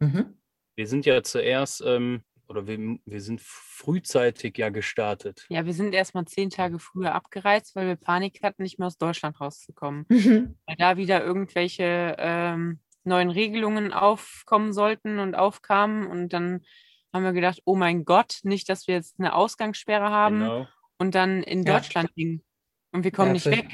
[0.00, 0.34] Mhm.
[0.76, 5.46] Wir sind ja zuerst, ähm, oder wir, wir sind frühzeitig ja gestartet.
[5.48, 8.86] Ja, wir sind erst mal zehn Tage früher abgereist, weil wir Panik hatten, nicht mehr
[8.88, 10.04] aus Deutschland rauszukommen.
[10.08, 10.56] Mhm.
[10.66, 16.06] Weil da wieder irgendwelche ähm, neuen Regelungen aufkommen sollten und aufkamen.
[16.06, 16.64] Und dann
[17.12, 20.68] haben wir gedacht, oh mein Gott, nicht, dass wir jetzt eine Ausgangssperre haben Genau.
[20.98, 21.74] und dann in Ja.
[21.74, 22.42] Deutschland hingen.
[22.92, 23.68] Und wir kommen Ja, nicht weg.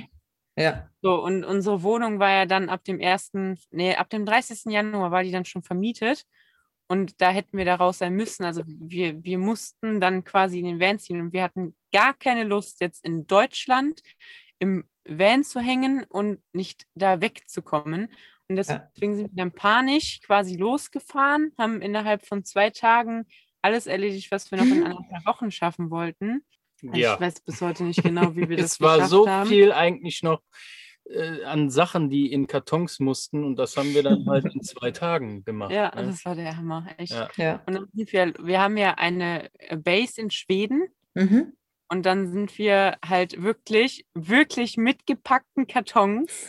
[0.56, 4.70] Ja, So, und unsere Wohnung war ja dann ab dem ersten, nee, ab dem 30.
[4.72, 6.24] Januar war die dann schon vermietet.
[6.90, 8.42] Und da hätten wir da raus sein müssen.
[8.42, 12.42] Also wir, wir mussten dann quasi in den Van ziehen und wir hatten gar keine
[12.42, 14.02] Lust, jetzt in Deutschland
[14.58, 18.08] im Van zu hängen und nicht da wegzukommen.
[18.48, 23.24] Und deswegen sind wir dann panisch quasi losgefahren, haben innerhalb von zwei Tagen
[23.62, 26.44] alles erledigt, was wir noch in anderthalb Wochen schaffen wollten.
[26.82, 27.14] Also ja.
[27.14, 29.48] Ich weiß bis heute nicht genau, wie wir das Es war so haben.
[29.48, 30.42] viel eigentlich noch
[31.10, 34.90] äh, an Sachen, die in Kartons mussten und das haben wir dann halt in zwei
[34.92, 35.72] Tagen gemacht.
[35.72, 36.06] Ja, ne?
[36.06, 37.12] das war der Hammer, echt.
[37.12, 37.28] Ja.
[37.36, 37.62] ja.
[37.66, 40.84] Und dann sind wir, wir haben ja eine äh, Base in Schweden.
[41.14, 41.52] Mhm.
[41.88, 46.48] Und dann sind wir halt wirklich, wirklich mit gepackten Kartons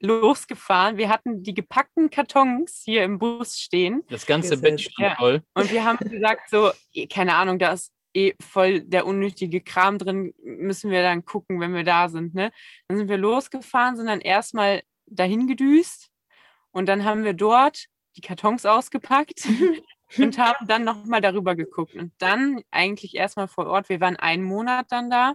[0.00, 0.98] losgefahren.
[0.98, 4.02] Wir hatten die gepackten Kartons hier im Bus stehen.
[4.10, 5.42] Das ganze Bett stand voll.
[5.54, 9.98] Und wir haben gesagt, so, eh, keine Ahnung, da ist eh voll der unnötige Kram
[9.98, 12.34] drin, müssen wir dann gucken, wenn wir da sind.
[12.34, 12.50] Ne?
[12.88, 16.10] Dann sind wir losgefahren, sind dann erstmal dahin gedüst
[16.70, 19.46] und dann haben wir dort die Kartons ausgepackt
[20.18, 21.94] und haben dann nochmal darüber geguckt.
[21.94, 25.34] Und dann eigentlich erstmal vor Ort, wir waren einen Monat dann da,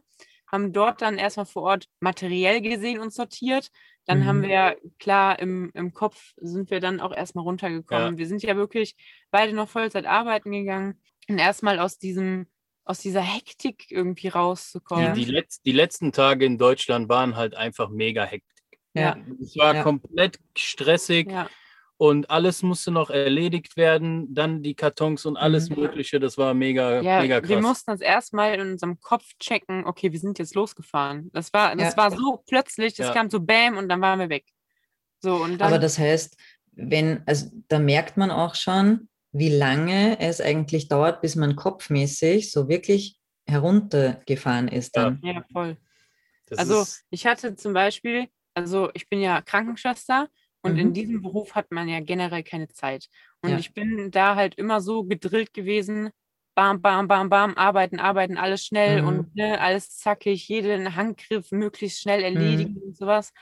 [0.51, 3.69] haben dort dann erstmal vor Ort materiell gesehen und sortiert.
[4.05, 4.25] Dann mhm.
[4.25, 8.13] haben wir, klar, im, im Kopf sind wir dann auch erstmal runtergekommen.
[8.13, 8.17] Ja.
[8.17, 8.95] Wir sind ja wirklich
[9.31, 12.47] beide noch Vollzeit arbeiten gegangen und erstmal aus diesem,
[12.85, 15.13] aus dieser Hektik irgendwie rauszukommen.
[15.13, 18.79] Die, die, Letz-, die letzten Tage in Deutschland waren halt einfach mega Hektik.
[18.93, 19.17] Ja.
[19.41, 19.83] Es war ja.
[19.83, 21.29] komplett stressig.
[21.29, 21.49] Ja
[21.97, 25.77] und alles musste noch erledigt werden, dann die Kartons und alles mhm.
[25.77, 26.19] Mögliche.
[26.19, 27.49] Das war mega, ja, mega krass.
[27.49, 31.29] Wir mussten uns erstmal in unserem Kopf checken, okay, wir sind jetzt losgefahren.
[31.33, 31.97] Das war, das ja.
[31.97, 33.13] war so plötzlich, das ja.
[33.13, 34.45] kam so Bäm und dann waren wir weg.
[35.21, 36.35] So, und dann, Aber das heißt,
[36.73, 42.51] wenn, also da merkt man auch schon, wie lange es eigentlich dauert, bis man kopfmäßig
[42.51, 45.19] so wirklich heruntergefahren ist dann.
[45.23, 45.75] Ja, voll.
[46.45, 50.29] Das also ich hatte zum Beispiel, also ich bin ja Krankenschwester
[50.61, 50.79] und mhm.
[50.79, 53.09] in diesem Beruf hat man ja generell keine Zeit.
[53.41, 53.57] Und ja.
[53.57, 56.11] ich bin da halt immer so gedrillt gewesen,
[56.55, 59.07] bam, bam, bam, bam, arbeiten, arbeiten, alles schnell mhm.
[59.07, 62.83] und ne, alles zackig, jeden Handgriff möglichst schnell erledigen mhm.
[62.83, 63.33] und sowas.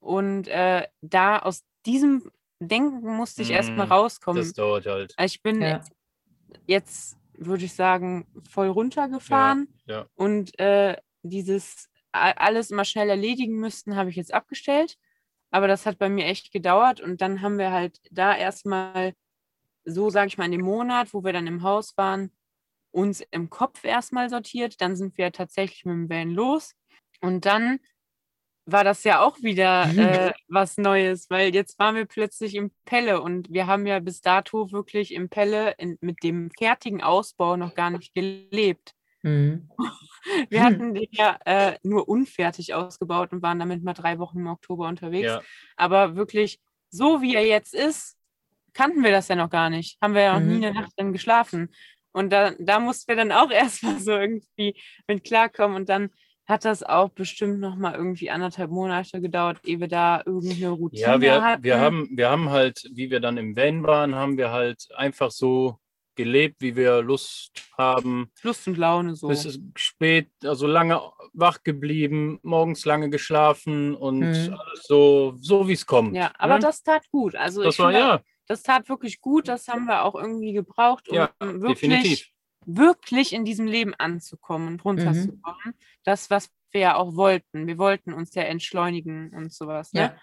[0.00, 2.28] Und äh, da aus diesem
[2.60, 3.92] Denken musste ich erstmal mhm.
[3.92, 4.42] rauskommen.
[4.42, 5.14] Das dauert halt.
[5.20, 5.80] Ich bin ja.
[6.66, 9.68] jetzt, würde ich sagen, voll runtergefahren.
[9.86, 10.06] Ja, ja.
[10.14, 14.96] Und äh, dieses alles immer schnell erledigen müssten, habe ich jetzt abgestellt.
[15.50, 19.14] Aber das hat bei mir echt gedauert und dann haben wir halt da erstmal,
[19.84, 22.30] so sage ich mal, in dem Monat, wo wir dann im Haus waren,
[22.90, 24.80] uns im Kopf erstmal sortiert.
[24.80, 26.74] Dann sind wir tatsächlich mit dem Van los
[27.20, 27.80] und dann
[28.70, 29.98] war das ja auch wieder mhm.
[29.98, 34.20] äh, was Neues, weil jetzt waren wir plötzlich im Pelle und wir haben ja bis
[34.20, 38.94] dato wirklich im Pelle in, mit dem fertigen Ausbau noch gar nicht gelebt.
[39.22, 39.70] Mhm.
[40.50, 44.46] Wir hatten den ja äh, nur unfertig ausgebaut und waren damit mal drei Wochen im
[44.46, 45.26] Oktober unterwegs.
[45.26, 45.42] Ja.
[45.76, 48.16] Aber wirklich, so wie er jetzt ist,
[48.74, 49.96] kannten wir das ja noch gar nicht.
[50.02, 50.58] Haben wir ja noch mhm.
[50.58, 51.74] nie eine Nacht drin geschlafen.
[52.12, 55.76] Und da, da mussten wir dann auch erstmal so irgendwie mit klarkommen.
[55.76, 56.10] Und dann
[56.48, 61.02] hat das auch bestimmt noch mal irgendwie anderthalb Monate gedauert, ehe wir da irgendeine Routine
[61.02, 61.62] ja, wir, hatten.
[61.62, 65.30] Wir haben, wir haben halt, wie wir dann im Van waren, haben wir halt einfach
[65.30, 65.78] so
[66.14, 68.32] gelebt, wie wir Lust haben.
[68.42, 69.28] Lust und Laune so.
[69.28, 71.00] Bis spät, also lange
[71.34, 74.58] wach geblieben, morgens lange geschlafen und mhm.
[74.82, 76.16] so, so wie es kommt.
[76.16, 76.60] Ja, aber ne?
[76.60, 77.36] das tat gut.
[77.36, 78.20] Also das war finde, ja.
[78.46, 82.26] Das tat wirklich gut, das haben wir auch irgendwie gebraucht, um ja, wirklich, definitiv.
[82.66, 85.58] Wirklich in diesem Leben anzukommen und runterzukommen.
[85.64, 85.74] Mhm.
[86.04, 87.66] Das, was wir ja auch wollten.
[87.66, 89.92] Wir wollten uns ja entschleunigen und sowas.
[89.92, 90.00] Ne?
[90.00, 90.16] Ja.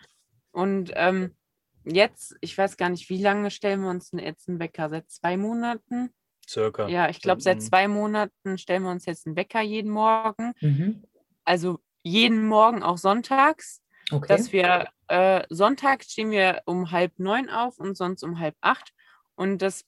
[0.52, 1.36] Und ähm,
[1.84, 4.90] jetzt, ich weiß gar nicht, wie lange stellen wir uns jetzt einen Wecker?
[4.90, 6.12] Seit zwei Monaten?
[6.48, 6.88] Circa.
[6.88, 10.54] Ja, ich glaube, seit zwei Monaten stellen wir uns jetzt einen Wecker jeden Morgen.
[10.62, 11.04] Mhm.
[11.44, 13.82] Also jeden Morgen auch sonntags.
[14.12, 14.28] Okay.
[14.28, 18.94] Dass wir äh, sonntags stehen wir um halb neun auf und sonst um halb acht.
[19.34, 19.84] Und das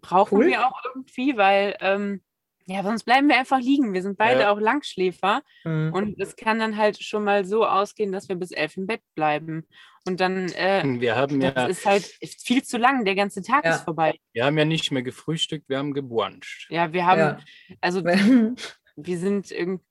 [0.00, 0.46] brauchen cool.
[0.46, 2.20] wir auch irgendwie, weil ähm,
[2.68, 3.92] ja, sonst bleiben wir einfach liegen.
[3.92, 4.50] Wir sind beide ja.
[4.50, 5.42] auch Langschläfer.
[5.64, 5.92] Mhm.
[5.92, 9.02] Und es kann dann halt schon mal so ausgehen, dass wir bis elf im Bett
[9.14, 9.66] bleiben.
[10.04, 13.64] Und dann äh, wir haben das ja, ist halt viel zu lang, der ganze Tag
[13.64, 13.76] ja.
[13.76, 14.18] ist vorbei.
[14.32, 16.66] Wir haben ja nicht mehr gefrühstückt, wir haben gebruncht.
[16.68, 17.38] Ja, wir haben, ja.
[17.80, 18.04] also
[18.96, 19.84] wir sind irgendwie.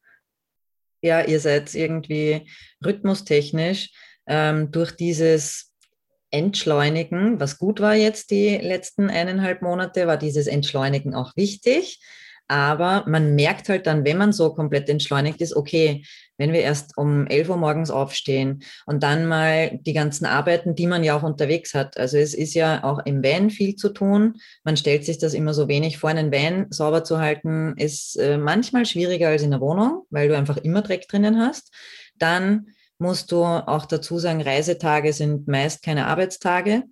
[1.01, 2.49] Ja, ihr seid irgendwie
[2.83, 3.91] rhythmustechnisch
[4.25, 5.74] ähm, durch dieses
[6.31, 11.99] Entschleunigen, was gut war jetzt die letzten eineinhalb Monate, war dieses Entschleunigen auch wichtig.
[12.47, 16.03] Aber man merkt halt dann, wenn man so komplett entschleunigt ist, okay,
[16.37, 20.85] wenn wir erst um 11 Uhr morgens aufstehen und dann mal die ganzen Arbeiten, die
[20.85, 21.97] man ja auch unterwegs hat.
[21.97, 24.35] Also es ist ja auch im Van viel zu tun.
[24.63, 26.11] Man stellt sich das immer so wenig vor.
[26.11, 30.37] Einen Van sauber zu halten ist äh, manchmal schwieriger als in der Wohnung, weil du
[30.37, 31.73] einfach immer Dreck drinnen hast.
[32.19, 36.83] Dann musst du auch dazu sagen, Reisetage sind meist keine Arbeitstage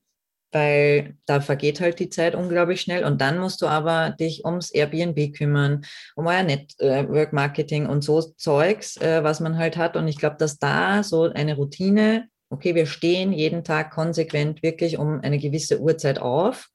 [0.55, 4.69] weil da vergeht halt die Zeit unglaublich schnell und dann musst du aber dich ums
[4.69, 5.83] Airbnb kümmern,
[6.15, 9.97] um euer Network Marketing und so Zeugs, äh, was man halt hat.
[9.97, 14.97] Und ich glaube, dass da so eine Routine okay, wir stehen jeden Tag konsequent wirklich
[14.97, 16.69] um eine gewisse Uhrzeit auf,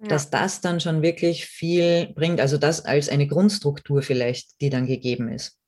[0.00, 0.08] ja.
[0.08, 2.40] dass das dann schon wirklich viel bringt.
[2.40, 5.58] Also das als eine Grundstruktur vielleicht, die dann gegeben ist.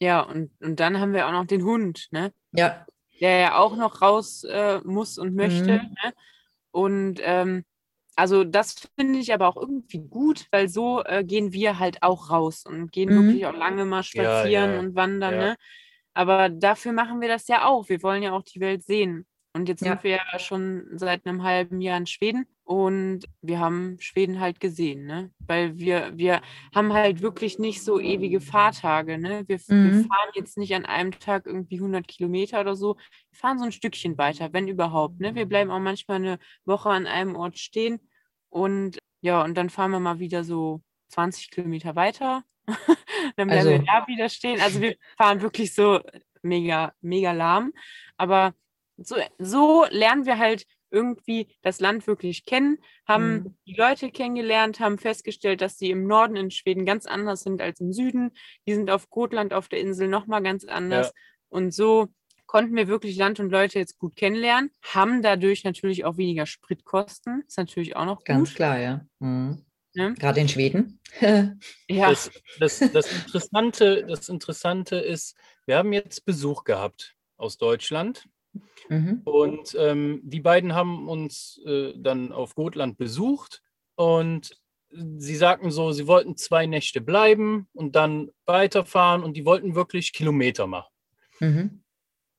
[0.00, 2.32] Ja, und, und dann haben wir auch noch den Hund, ne?
[2.54, 2.86] Ja.
[3.20, 5.78] Der ja auch noch raus äh, muss und möchte.
[5.82, 5.96] Mhm.
[6.02, 6.12] Ne?
[6.72, 7.64] Und ähm,
[8.16, 12.30] also das finde ich aber auch irgendwie gut, weil so äh, gehen wir halt auch
[12.30, 13.26] raus und gehen mhm.
[13.26, 14.78] wirklich auch lange mal spazieren ja, ja.
[14.80, 15.36] und wandern.
[15.36, 15.56] Ne?
[16.12, 17.88] Aber dafür machen wir das ja auch.
[17.88, 19.26] Wir wollen ja auch die Welt sehen.
[19.56, 19.92] Und jetzt ja.
[19.92, 24.58] sind wir ja schon seit einem halben Jahr in Schweden und wir haben Schweden halt
[24.58, 25.30] gesehen, ne?
[25.38, 26.42] Weil wir, wir
[26.74, 29.44] haben halt wirklich nicht so ewige Fahrtage, ne?
[29.46, 29.84] Wir, mhm.
[29.84, 32.96] wir fahren jetzt nicht an einem Tag irgendwie 100 Kilometer oder so.
[33.30, 35.36] Wir fahren so ein Stückchen weiter, wenn überhaupt, ne?
[35.36, 38.00] Wir bleiben auch manchmal eine Woche an einem Ort stehen
[38.48, 42.42] und ja, und dann fahren wir mal wieder so 20 Kilometer weiter.
[43.36, 44.60] dann bleiben also, wir da wieder stehen.
[44.60, 46.00] Also wir fahren wirklich so
[46.42, 47.72] mega, mega lahm.
[48.16, 48.52] Aber
[48.96, 53.56] so, so lernen wir halt irgendwie das Land wirklich kennen, haben mhm.
[53.66, 57.80] die Leute kennengelernt, haben festgestellt, dass die im Norden in Schweden ganz anders sind als
[57.80, 58.30] im Süden.
[58.66, 61.08] Die sind auf Gotland auf der Insel nochmal ganz anders.
[61.08, 61.12] Ja.
[61.48, 62.08] Und so
[62.46, 67.42] konnten wir wirklich Land und Leute jetzt gut kennenlernen, haben dadurch natürlich auch weniger Spritkosten.
[67.46, 68.26] Ist natürlich auch noch gut.
[68.26, 69.04] Ganz klar, ja.
[69.18, 69.64] Mhm.
[69.94, 70.14] Ne?
[70.14, 71.00] Gerade in Schweden.
[71.20, 72.10] ja.
[72.10, 78.24] Das, das, das, Interessante, das Interessante ist, wir haben jetzt Besuch gehabt aus Deutschland.
[78.88, 79.22] Mhm.
[79.24, 83.62] Und ähm, die beiden haben uns äh, dann auf Gotland besucht
[83.96, 84.56] und
[84.90, 90.12] sie sagten so, sie wollten zwei Nächte bleiben und dann weiterfahren und die wollten wirklich
[90.12, 90.92] Kilometer machen.
[91.40, 91.82] Mhm.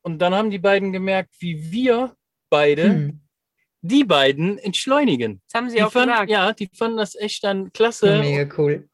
[0.02, 2.16] Und dann haben die beiden gemerkt, wie wir
[2.50, 3.22] beide mhm.
[3.82, 5.42] die beiden entschleunigen.
[5.48, 6.30] Das haben sie die auch fand, gesagt.
[6.30, 8.20] Ja, die fanden das echt dann klasse.
[8.20, 8.88] Mega cool.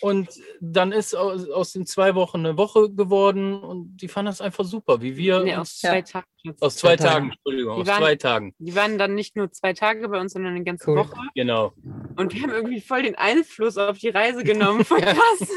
[0.00, 0.28] Und
[0.60, 4.64] dann ist aus, aus, den zwei Wochen eine Woche geworden und die fanden das einfach
[4.64, 5.42] super, wie wir.
[5.42, 6.26] Nee, aus zwei Tagen.
[6.60, 8.54] Aus zwei, zwei Tagen, Entschuldigung, die aus zwei Tagen.
[8.58, 10.98] Die waren dann nicht nur zwei Tage bei uns, sondern eine ganze cool.
[10.98, 11.16] Woche.
[11.34, 11.72] Genau.
[12.16, 14.84] Und wir haben irgendwie voll den Einfluss auf die Reise genommen.
[14.84, 15.48] Voll krass.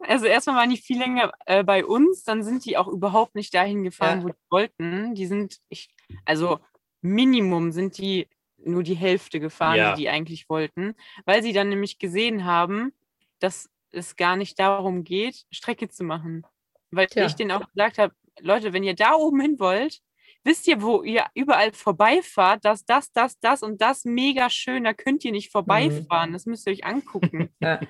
[0.00, 3.54] also erstmal waren die viel länger äh, bei uns, dann sind die auch überhaupt nicht
[3.54, 4.24] dahin gefahren, ja.
[4.24, 5.14] wo die wollten.
[5.14, 5.88] Die sind, ich,
[6.24, 6.58] also
[7.00, 8.28] Minimum sind die
[8.66, 9.94] nur die Hälfte gefahren, ja.
[9.94, 10.94] die die eigentlich wollten,
[11.26, 12.92] weil sie dann nämlich gesehen haben,
[13.38, 16.44] dass es gar nicht darum geht, Strecke zu machen.
[16.90, 17.26] Weil Tja.
[17.26, 20.00] ich denen auch gesagt habe, Leute, wenn ihr da oben hin wollt,
[20.44, 24.92] wisst ihr, wo ihr überall vorbeifahrt, dass das, das, das und das mega schön, da
[24.92, 26.30] könnt ihr nicht vorbeifahren.
[26.30, 26.34] Mhm.
[26.34, 27.50] Das müsst ihr euch angucken.
[27.60, 27.80] Ja.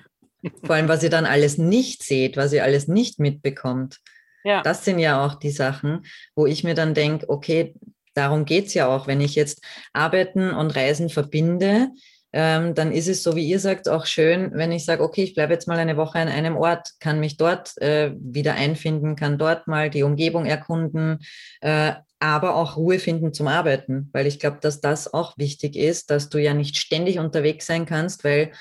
[0.63, 3.99] Vor allem, was ihr dann alles nicht seht, was ihr alles nicht mitbekommt.
[4.43, 4.61] Ja.
[4.61, 7.73] Das sind ja auch die Sachen, wo ich mir dann denke, okay,
[8.13, 11.89] darum geht es ja auch, wenn ich jetzt Arbeiten und Reisen verbinde,
[12.37, 15.35] ähm, dann ist es, so wie ihr sagt, auch schön, wenn ich sage, okay, ich
[15.35, 19.37] bleibe jetzt mal eine Woche an einem Ort, kann mich dort äh, wieder einfinden, kann
[19.37, 21.19] dort mal die Umgebung erkunden,
[21.61, 26.11] äh, aber auch Ruhe finden zum Arbeiten, weil ich glaube, dass das auch wichtig ist,
[26.11, 28.51] dass du ja nicht ständig unterwegs sein kannst, weil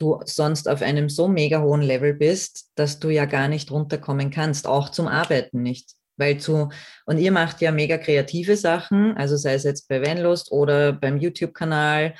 [0.00, 4.32] du sonst auf einem so mega hohen Level bist, dass du ja gar nicht runterkommen
[4.32, 5.92] kannst, auch zum Arbeiten nicht.
[6.16, 6.70] Weil zu,
[7.06, 11.18] und ihr macht ja mega kreative Sachen, also sei es jetzt bei Vanlust oder beim
[11.18, 12.14] YouTube-Kanal,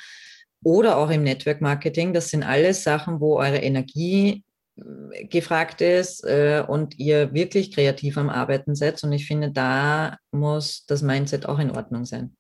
[0.62, 2.12] oder auch im Network Marketing.
[2.12, 4.44] Das sind alles Sachen, wo eure Energie
[4.76, 9.02] äh, gefragt ist äh, und ihr wirklich kreativ am Arbeiten seid.
[9.04, 12.36] Und ich finde, da muss das Mindset auch in Ordnung sein.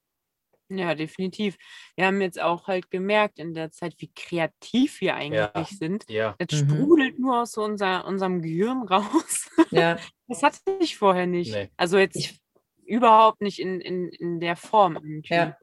[0.76, 1.56] Ja, definitiv.
[1.96, 5.64] Wir haben jetzt auch halt gemerkt in der Zeit, wie kreativ wir eigentlich ja.
[5.64, 6.04] sind.
[6.08, 6.34] Ja.
[6.38, 6.70] Das mhm.
[6.70, 9.50] sprudelt nur aus unser, unserem Gehirn raus.
[9.70, 9.96] Ja.
[10.28, 11.52] Das hatte ich vorher nicht.
[11.52, 11.68] Nee.
[11.76, 12.40] Also jetzt ich,
[12.86, 14.96] überhaupt nicht in, in, in der Form.
[14.96, 15.34] Irgendwie.
[15.34, 15.58] Ja.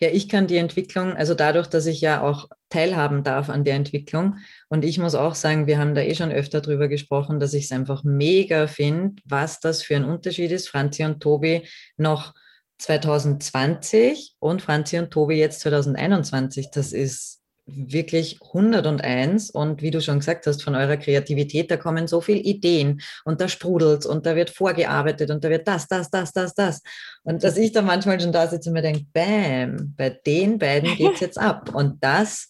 [0.00, 3.74] Ja, ich kann die Entwicklung, also dadurch, dass ich ja auch teilhaben darf an der
[3.74, 4.38] Entwicklung.
[4.68, 7.64] Und ich muss auch sagen, wir haben da eh schon öfter drüber gesprochen, dass ich
[7.64, 10.68] es einfach mega finde, was das für ein Unterschied ist.
[10.68, 12.34] Franzi und Tobi noch
[12.78, 16.70] 2020 und Franzi und Tobi jetzt 2021.
[16.70, 17.37] Das ist
[17.68, 22.40] wirklich 101 und wie du schon gesagt hast, von eurer Kreativität, da kommen so viele
[22.40, 26.54] Ideen und da sprudelt und da wird vorgearbeitet und da wird das, das, das, das,
[26.54, 26.82] das.
[27.22, 30.96] Und dass ich da manchmal schon da sitze und mir denke, bam, bei den beiden
[30.96, 31.74] geht es jetzt ab.
[31.74, 32.48] Und das,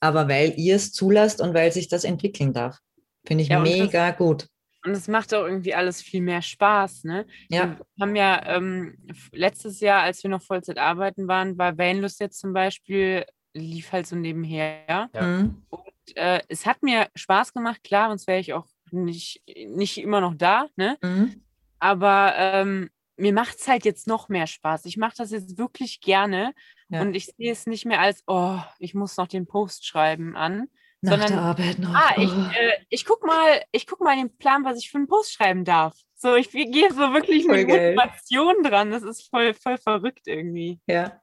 [0.00, 2.78] aber weil ihr es zulasst und weil sich das entwickeln darf.
[3.26, 4.46] Finde ich ja, mega das, gut.
[4.84, 7.04] Und es macht auch irgendwie alles viel mehr Spaß.
[7.04, 7.26] Ne?
[7.50, 7.76] Ja.
[7.96, 8.96] Wir haben ja ähm,
[9.32, 13.26] letztes Jahr, als wir noch Vollzeit arbeiten waren, war Vanlust jetzt zum Beispiel
[13.58, 15.10] lief halt so nebenher.
[15.14, 15.22] Ja.
[15.22, 15.62] Mhm.
[15.70, 20.20] Und äh, es hat mir Spaß gemacht, klar, sonst wäre ich auch nicht, nicht immer
[20.20, 20.66] noch da.
[20.76, 20.96] Ne?
[21.02, 21.42] Mhm.
[21.78, 24.84] Aber ähm, mir macht es halt jetzt noch mehr Spaß.
[24.86, 26.52] Ich mache das jetzt wirklich gerne
[26.88, 27.00] ja.
[27.02, 30.68] und ich sehe es nicht mehr als, oh, ich muss noch den Post schreiben an,
[31.02, 31.94] Nach sondern, der Arbeit noch.
[31.94, 32.50] ah, ich, Oh.
[32.58, 35.64] äh, ich guck mal, ich guck mal den Plan, was ich für einen Post schreiben
[35.64, 35.94] darf.
[36.14, 37.94] So, ich gehe so wirklich Voll mit geil.
[37.94, 38.90] Motivation dran.
[38.90, 40.80] Das ist voll, voll verrückt irgendwie.
[40.88, 41.20] ja.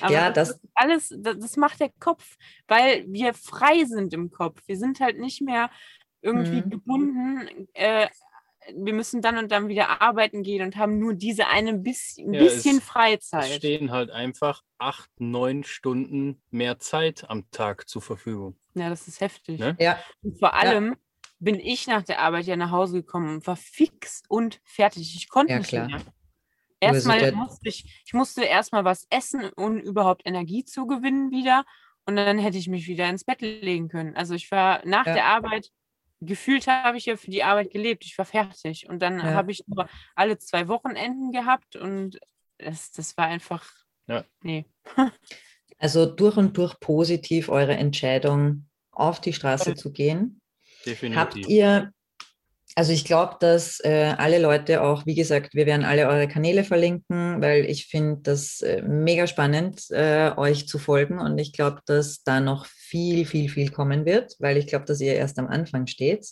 [0.00, 2.36] Aber Ja, das, das- ist alles, das, das macht der Kopf,
[2.68, 4.60] weil wir frei sind im Kopf.
[4.66, 5.70] Wir sind halt nicht mehr
[6.20, 6.70] irgendwie Mhm.
[6.70, 7.68] gebunden.
[7.74, 8.08] Äh,
[8.76, 12.42] wir müssen dann und dann wieder arbeiten gehen und haben nur diese eine bisschen, Ja,
[12.44, 13.50] es- bisschen Es Freizeit.
[13.50, 18.56] stehen halt einfach acht, neun Stunden mehr Zeit am Tag zur Verfügung.
[18.74, 19.58] Ja, das ist heftig.
[19.58, 19.76] Ne?
[19.80, 19.98] Ja.
[20.22, 20.96] Und vor allem
[21.40, 25.16] bin ich nach der Arbeit ja nach Hause gekommen und war fix und fertig.
[25.16, 25.88] Ich konnte Ja, nicht klar.
[25.88, 26.00] mehr.
[26.82, 31.64] Erstmal musste ich, ich musste erstmal was essen, um überhaupt Energie zu gewinnen wieder.
[32.04, 34.16] Und dann hätte ich mich wieder ins Bett legen können.
[34.16, 35.14] Also ich war nach Ja.
[35.14, 35.70] der Arbeit,
[36.20, 38.04] gefühlt habe ich ja für die Arbeit gelebt.
[38.04, 38.88] Ich war fertig.
[38.88, 39.34] Und dann Ja.
[39.34, 42.18] habe ich nur alle zwei Wochenenden gehabt und
[42.58, 43.64] das, das war einfach,
[44.08, 44.24] Ja.
[44.42, 44.64] nee.
[45.78, 50.40] Also durch und durch positiv eure Entscheidung, auf die Straße zu gehen.
[50.86, 51.18] Definitiv.
[51.20, 51.92] Habt ihr,
[52.74, 56.64] also ich glaube, dass äh, alle Leute auch, wie gesagt, wir werden alle eure Kanäle
[56.64, 61.80] verlinken, weil ich finde das äh, mega spannend, äh, euch zu folgen und ich glaube,
[61.86, 65.48] dass da noch viel, viel, viel kommen wird, weil ich glaube, dass ihr erst am
[65.48, 66.26] Anfang steht.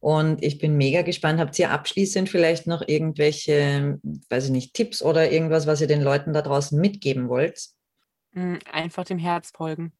[0.00, 1.40] Und ich bin mega gespannt.
[1.40, 6.02] Habt ihr abschließend vielleicht noch irgendwelche, weiß ich nicht, Tipps oder irgendwas, was ihr den
[6.02, 7.68] Leuten da draußen mitgeben wollt?
[8.32, 9.92] Mm, Einfach dem Herz folgen.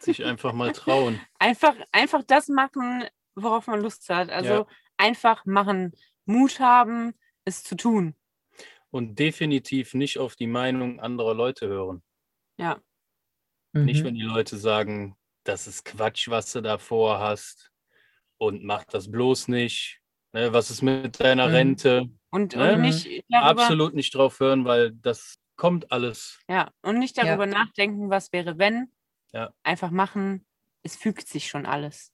[0.00, 1.20] Sich einfach mal trauen.
[1.38, 3.04] Einfach, einfach das machen,
[3.42, 4.30] worauf man Lust hat.
[4.30, 4.66] Also Ja.
[4.96, 5.92] einfach machen,
[6.26, 7.14] Mut haben,
[7.44, 8.14] es zu tun.
[8.90, 12.02] Und definitiv nicht auf die Meinung anderer Leute hören.
[12.58, 12.80] Ja,
[13.74, 14.04] Nicht, Mhm.
[14.06, 15.14] wenn die Leute sagen,
[15.44, 17.70] das ist Quatsch, was du da vorhast
[18.38, 20.00] und mach das bloß nicht.
[20.32, 21.54] Ne, was ist mit deiner Mhm.
[21.54, 22.08] Rente?
[22.30, 22.72] und, Ja.
[22.74, 26.40] und nicht darüber, Absolut nicht drauf hören, weil das kommt alles.
[26.48, 27.24] ja, und nicht Ja.
[27.24, 28.90] darüber nachdenken, was wäre, wenn.
[29.32, 29.52] Ja.
[29.62, 30.46] Einfach machen,
[30.82, 32.12] es fügt sich schon alles.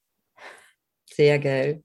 [1.15, 1.83] Sehr geil.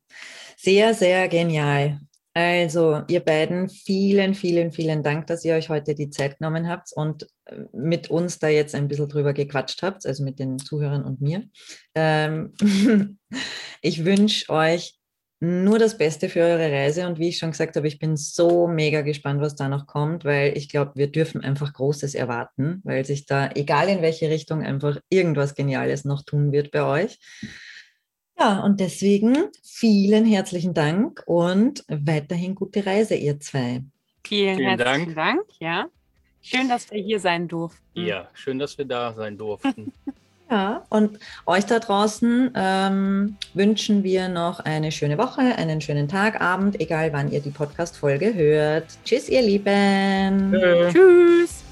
[0.58, 2.00] Sehr, sehr genial.
[2.34, 6.92] Also, ihr beiden, vielen, vielen, vielen Dank, dass ihr euch heute die Zeit genommen habt
[6.94, 11.04] und äh, mit uns da jetzt ein bisschen drüber gequatscht habt, also mit den Zuhörern
[11.04, 11.44] und mir.
[11.96, 12.54] Ähm,
[13.82, 14.96] ich wünsche euch
[15.42, 18.68] nur das Beste für eure Reise und wie ich schon gesagt habe, ich bin so
[18.68, 23.06] mega gespannt, was da noch kommt, weil ich glaube, wir dürfen einfach Großes erwarten, weil
[23.06, 27.20] sich da, egal in welche Richtung, einfach irgendwas Geniales noch tun wird bei euch.
[28.40, 33.84] Ja, und deswegen vielen herzlichen Dank und weiterhin gute Reise, ihr zwei.
[34.24, 35.42] Vielen, Vielen herzlichen Dank.
[35.60, 35.88] Ja.
[36.42, 37.82] Schön, dass wir hier sein durften.
[37.94, 39.92] Ja, schön, dass wir da sein durften.
[40.52, 46.42] Ja, und euch da draußen ähm, wünschen wir noch eine schöne Woche, einen schönen Tag,
[46.42, 48.86] Abend, egal wann ihr die Podcast-Folge hört.
[49.06, 50.52] Tschüss, ihr Lieben.
[50.52, 50.90] Tschö.
[50.92, 51.64] Tschüss.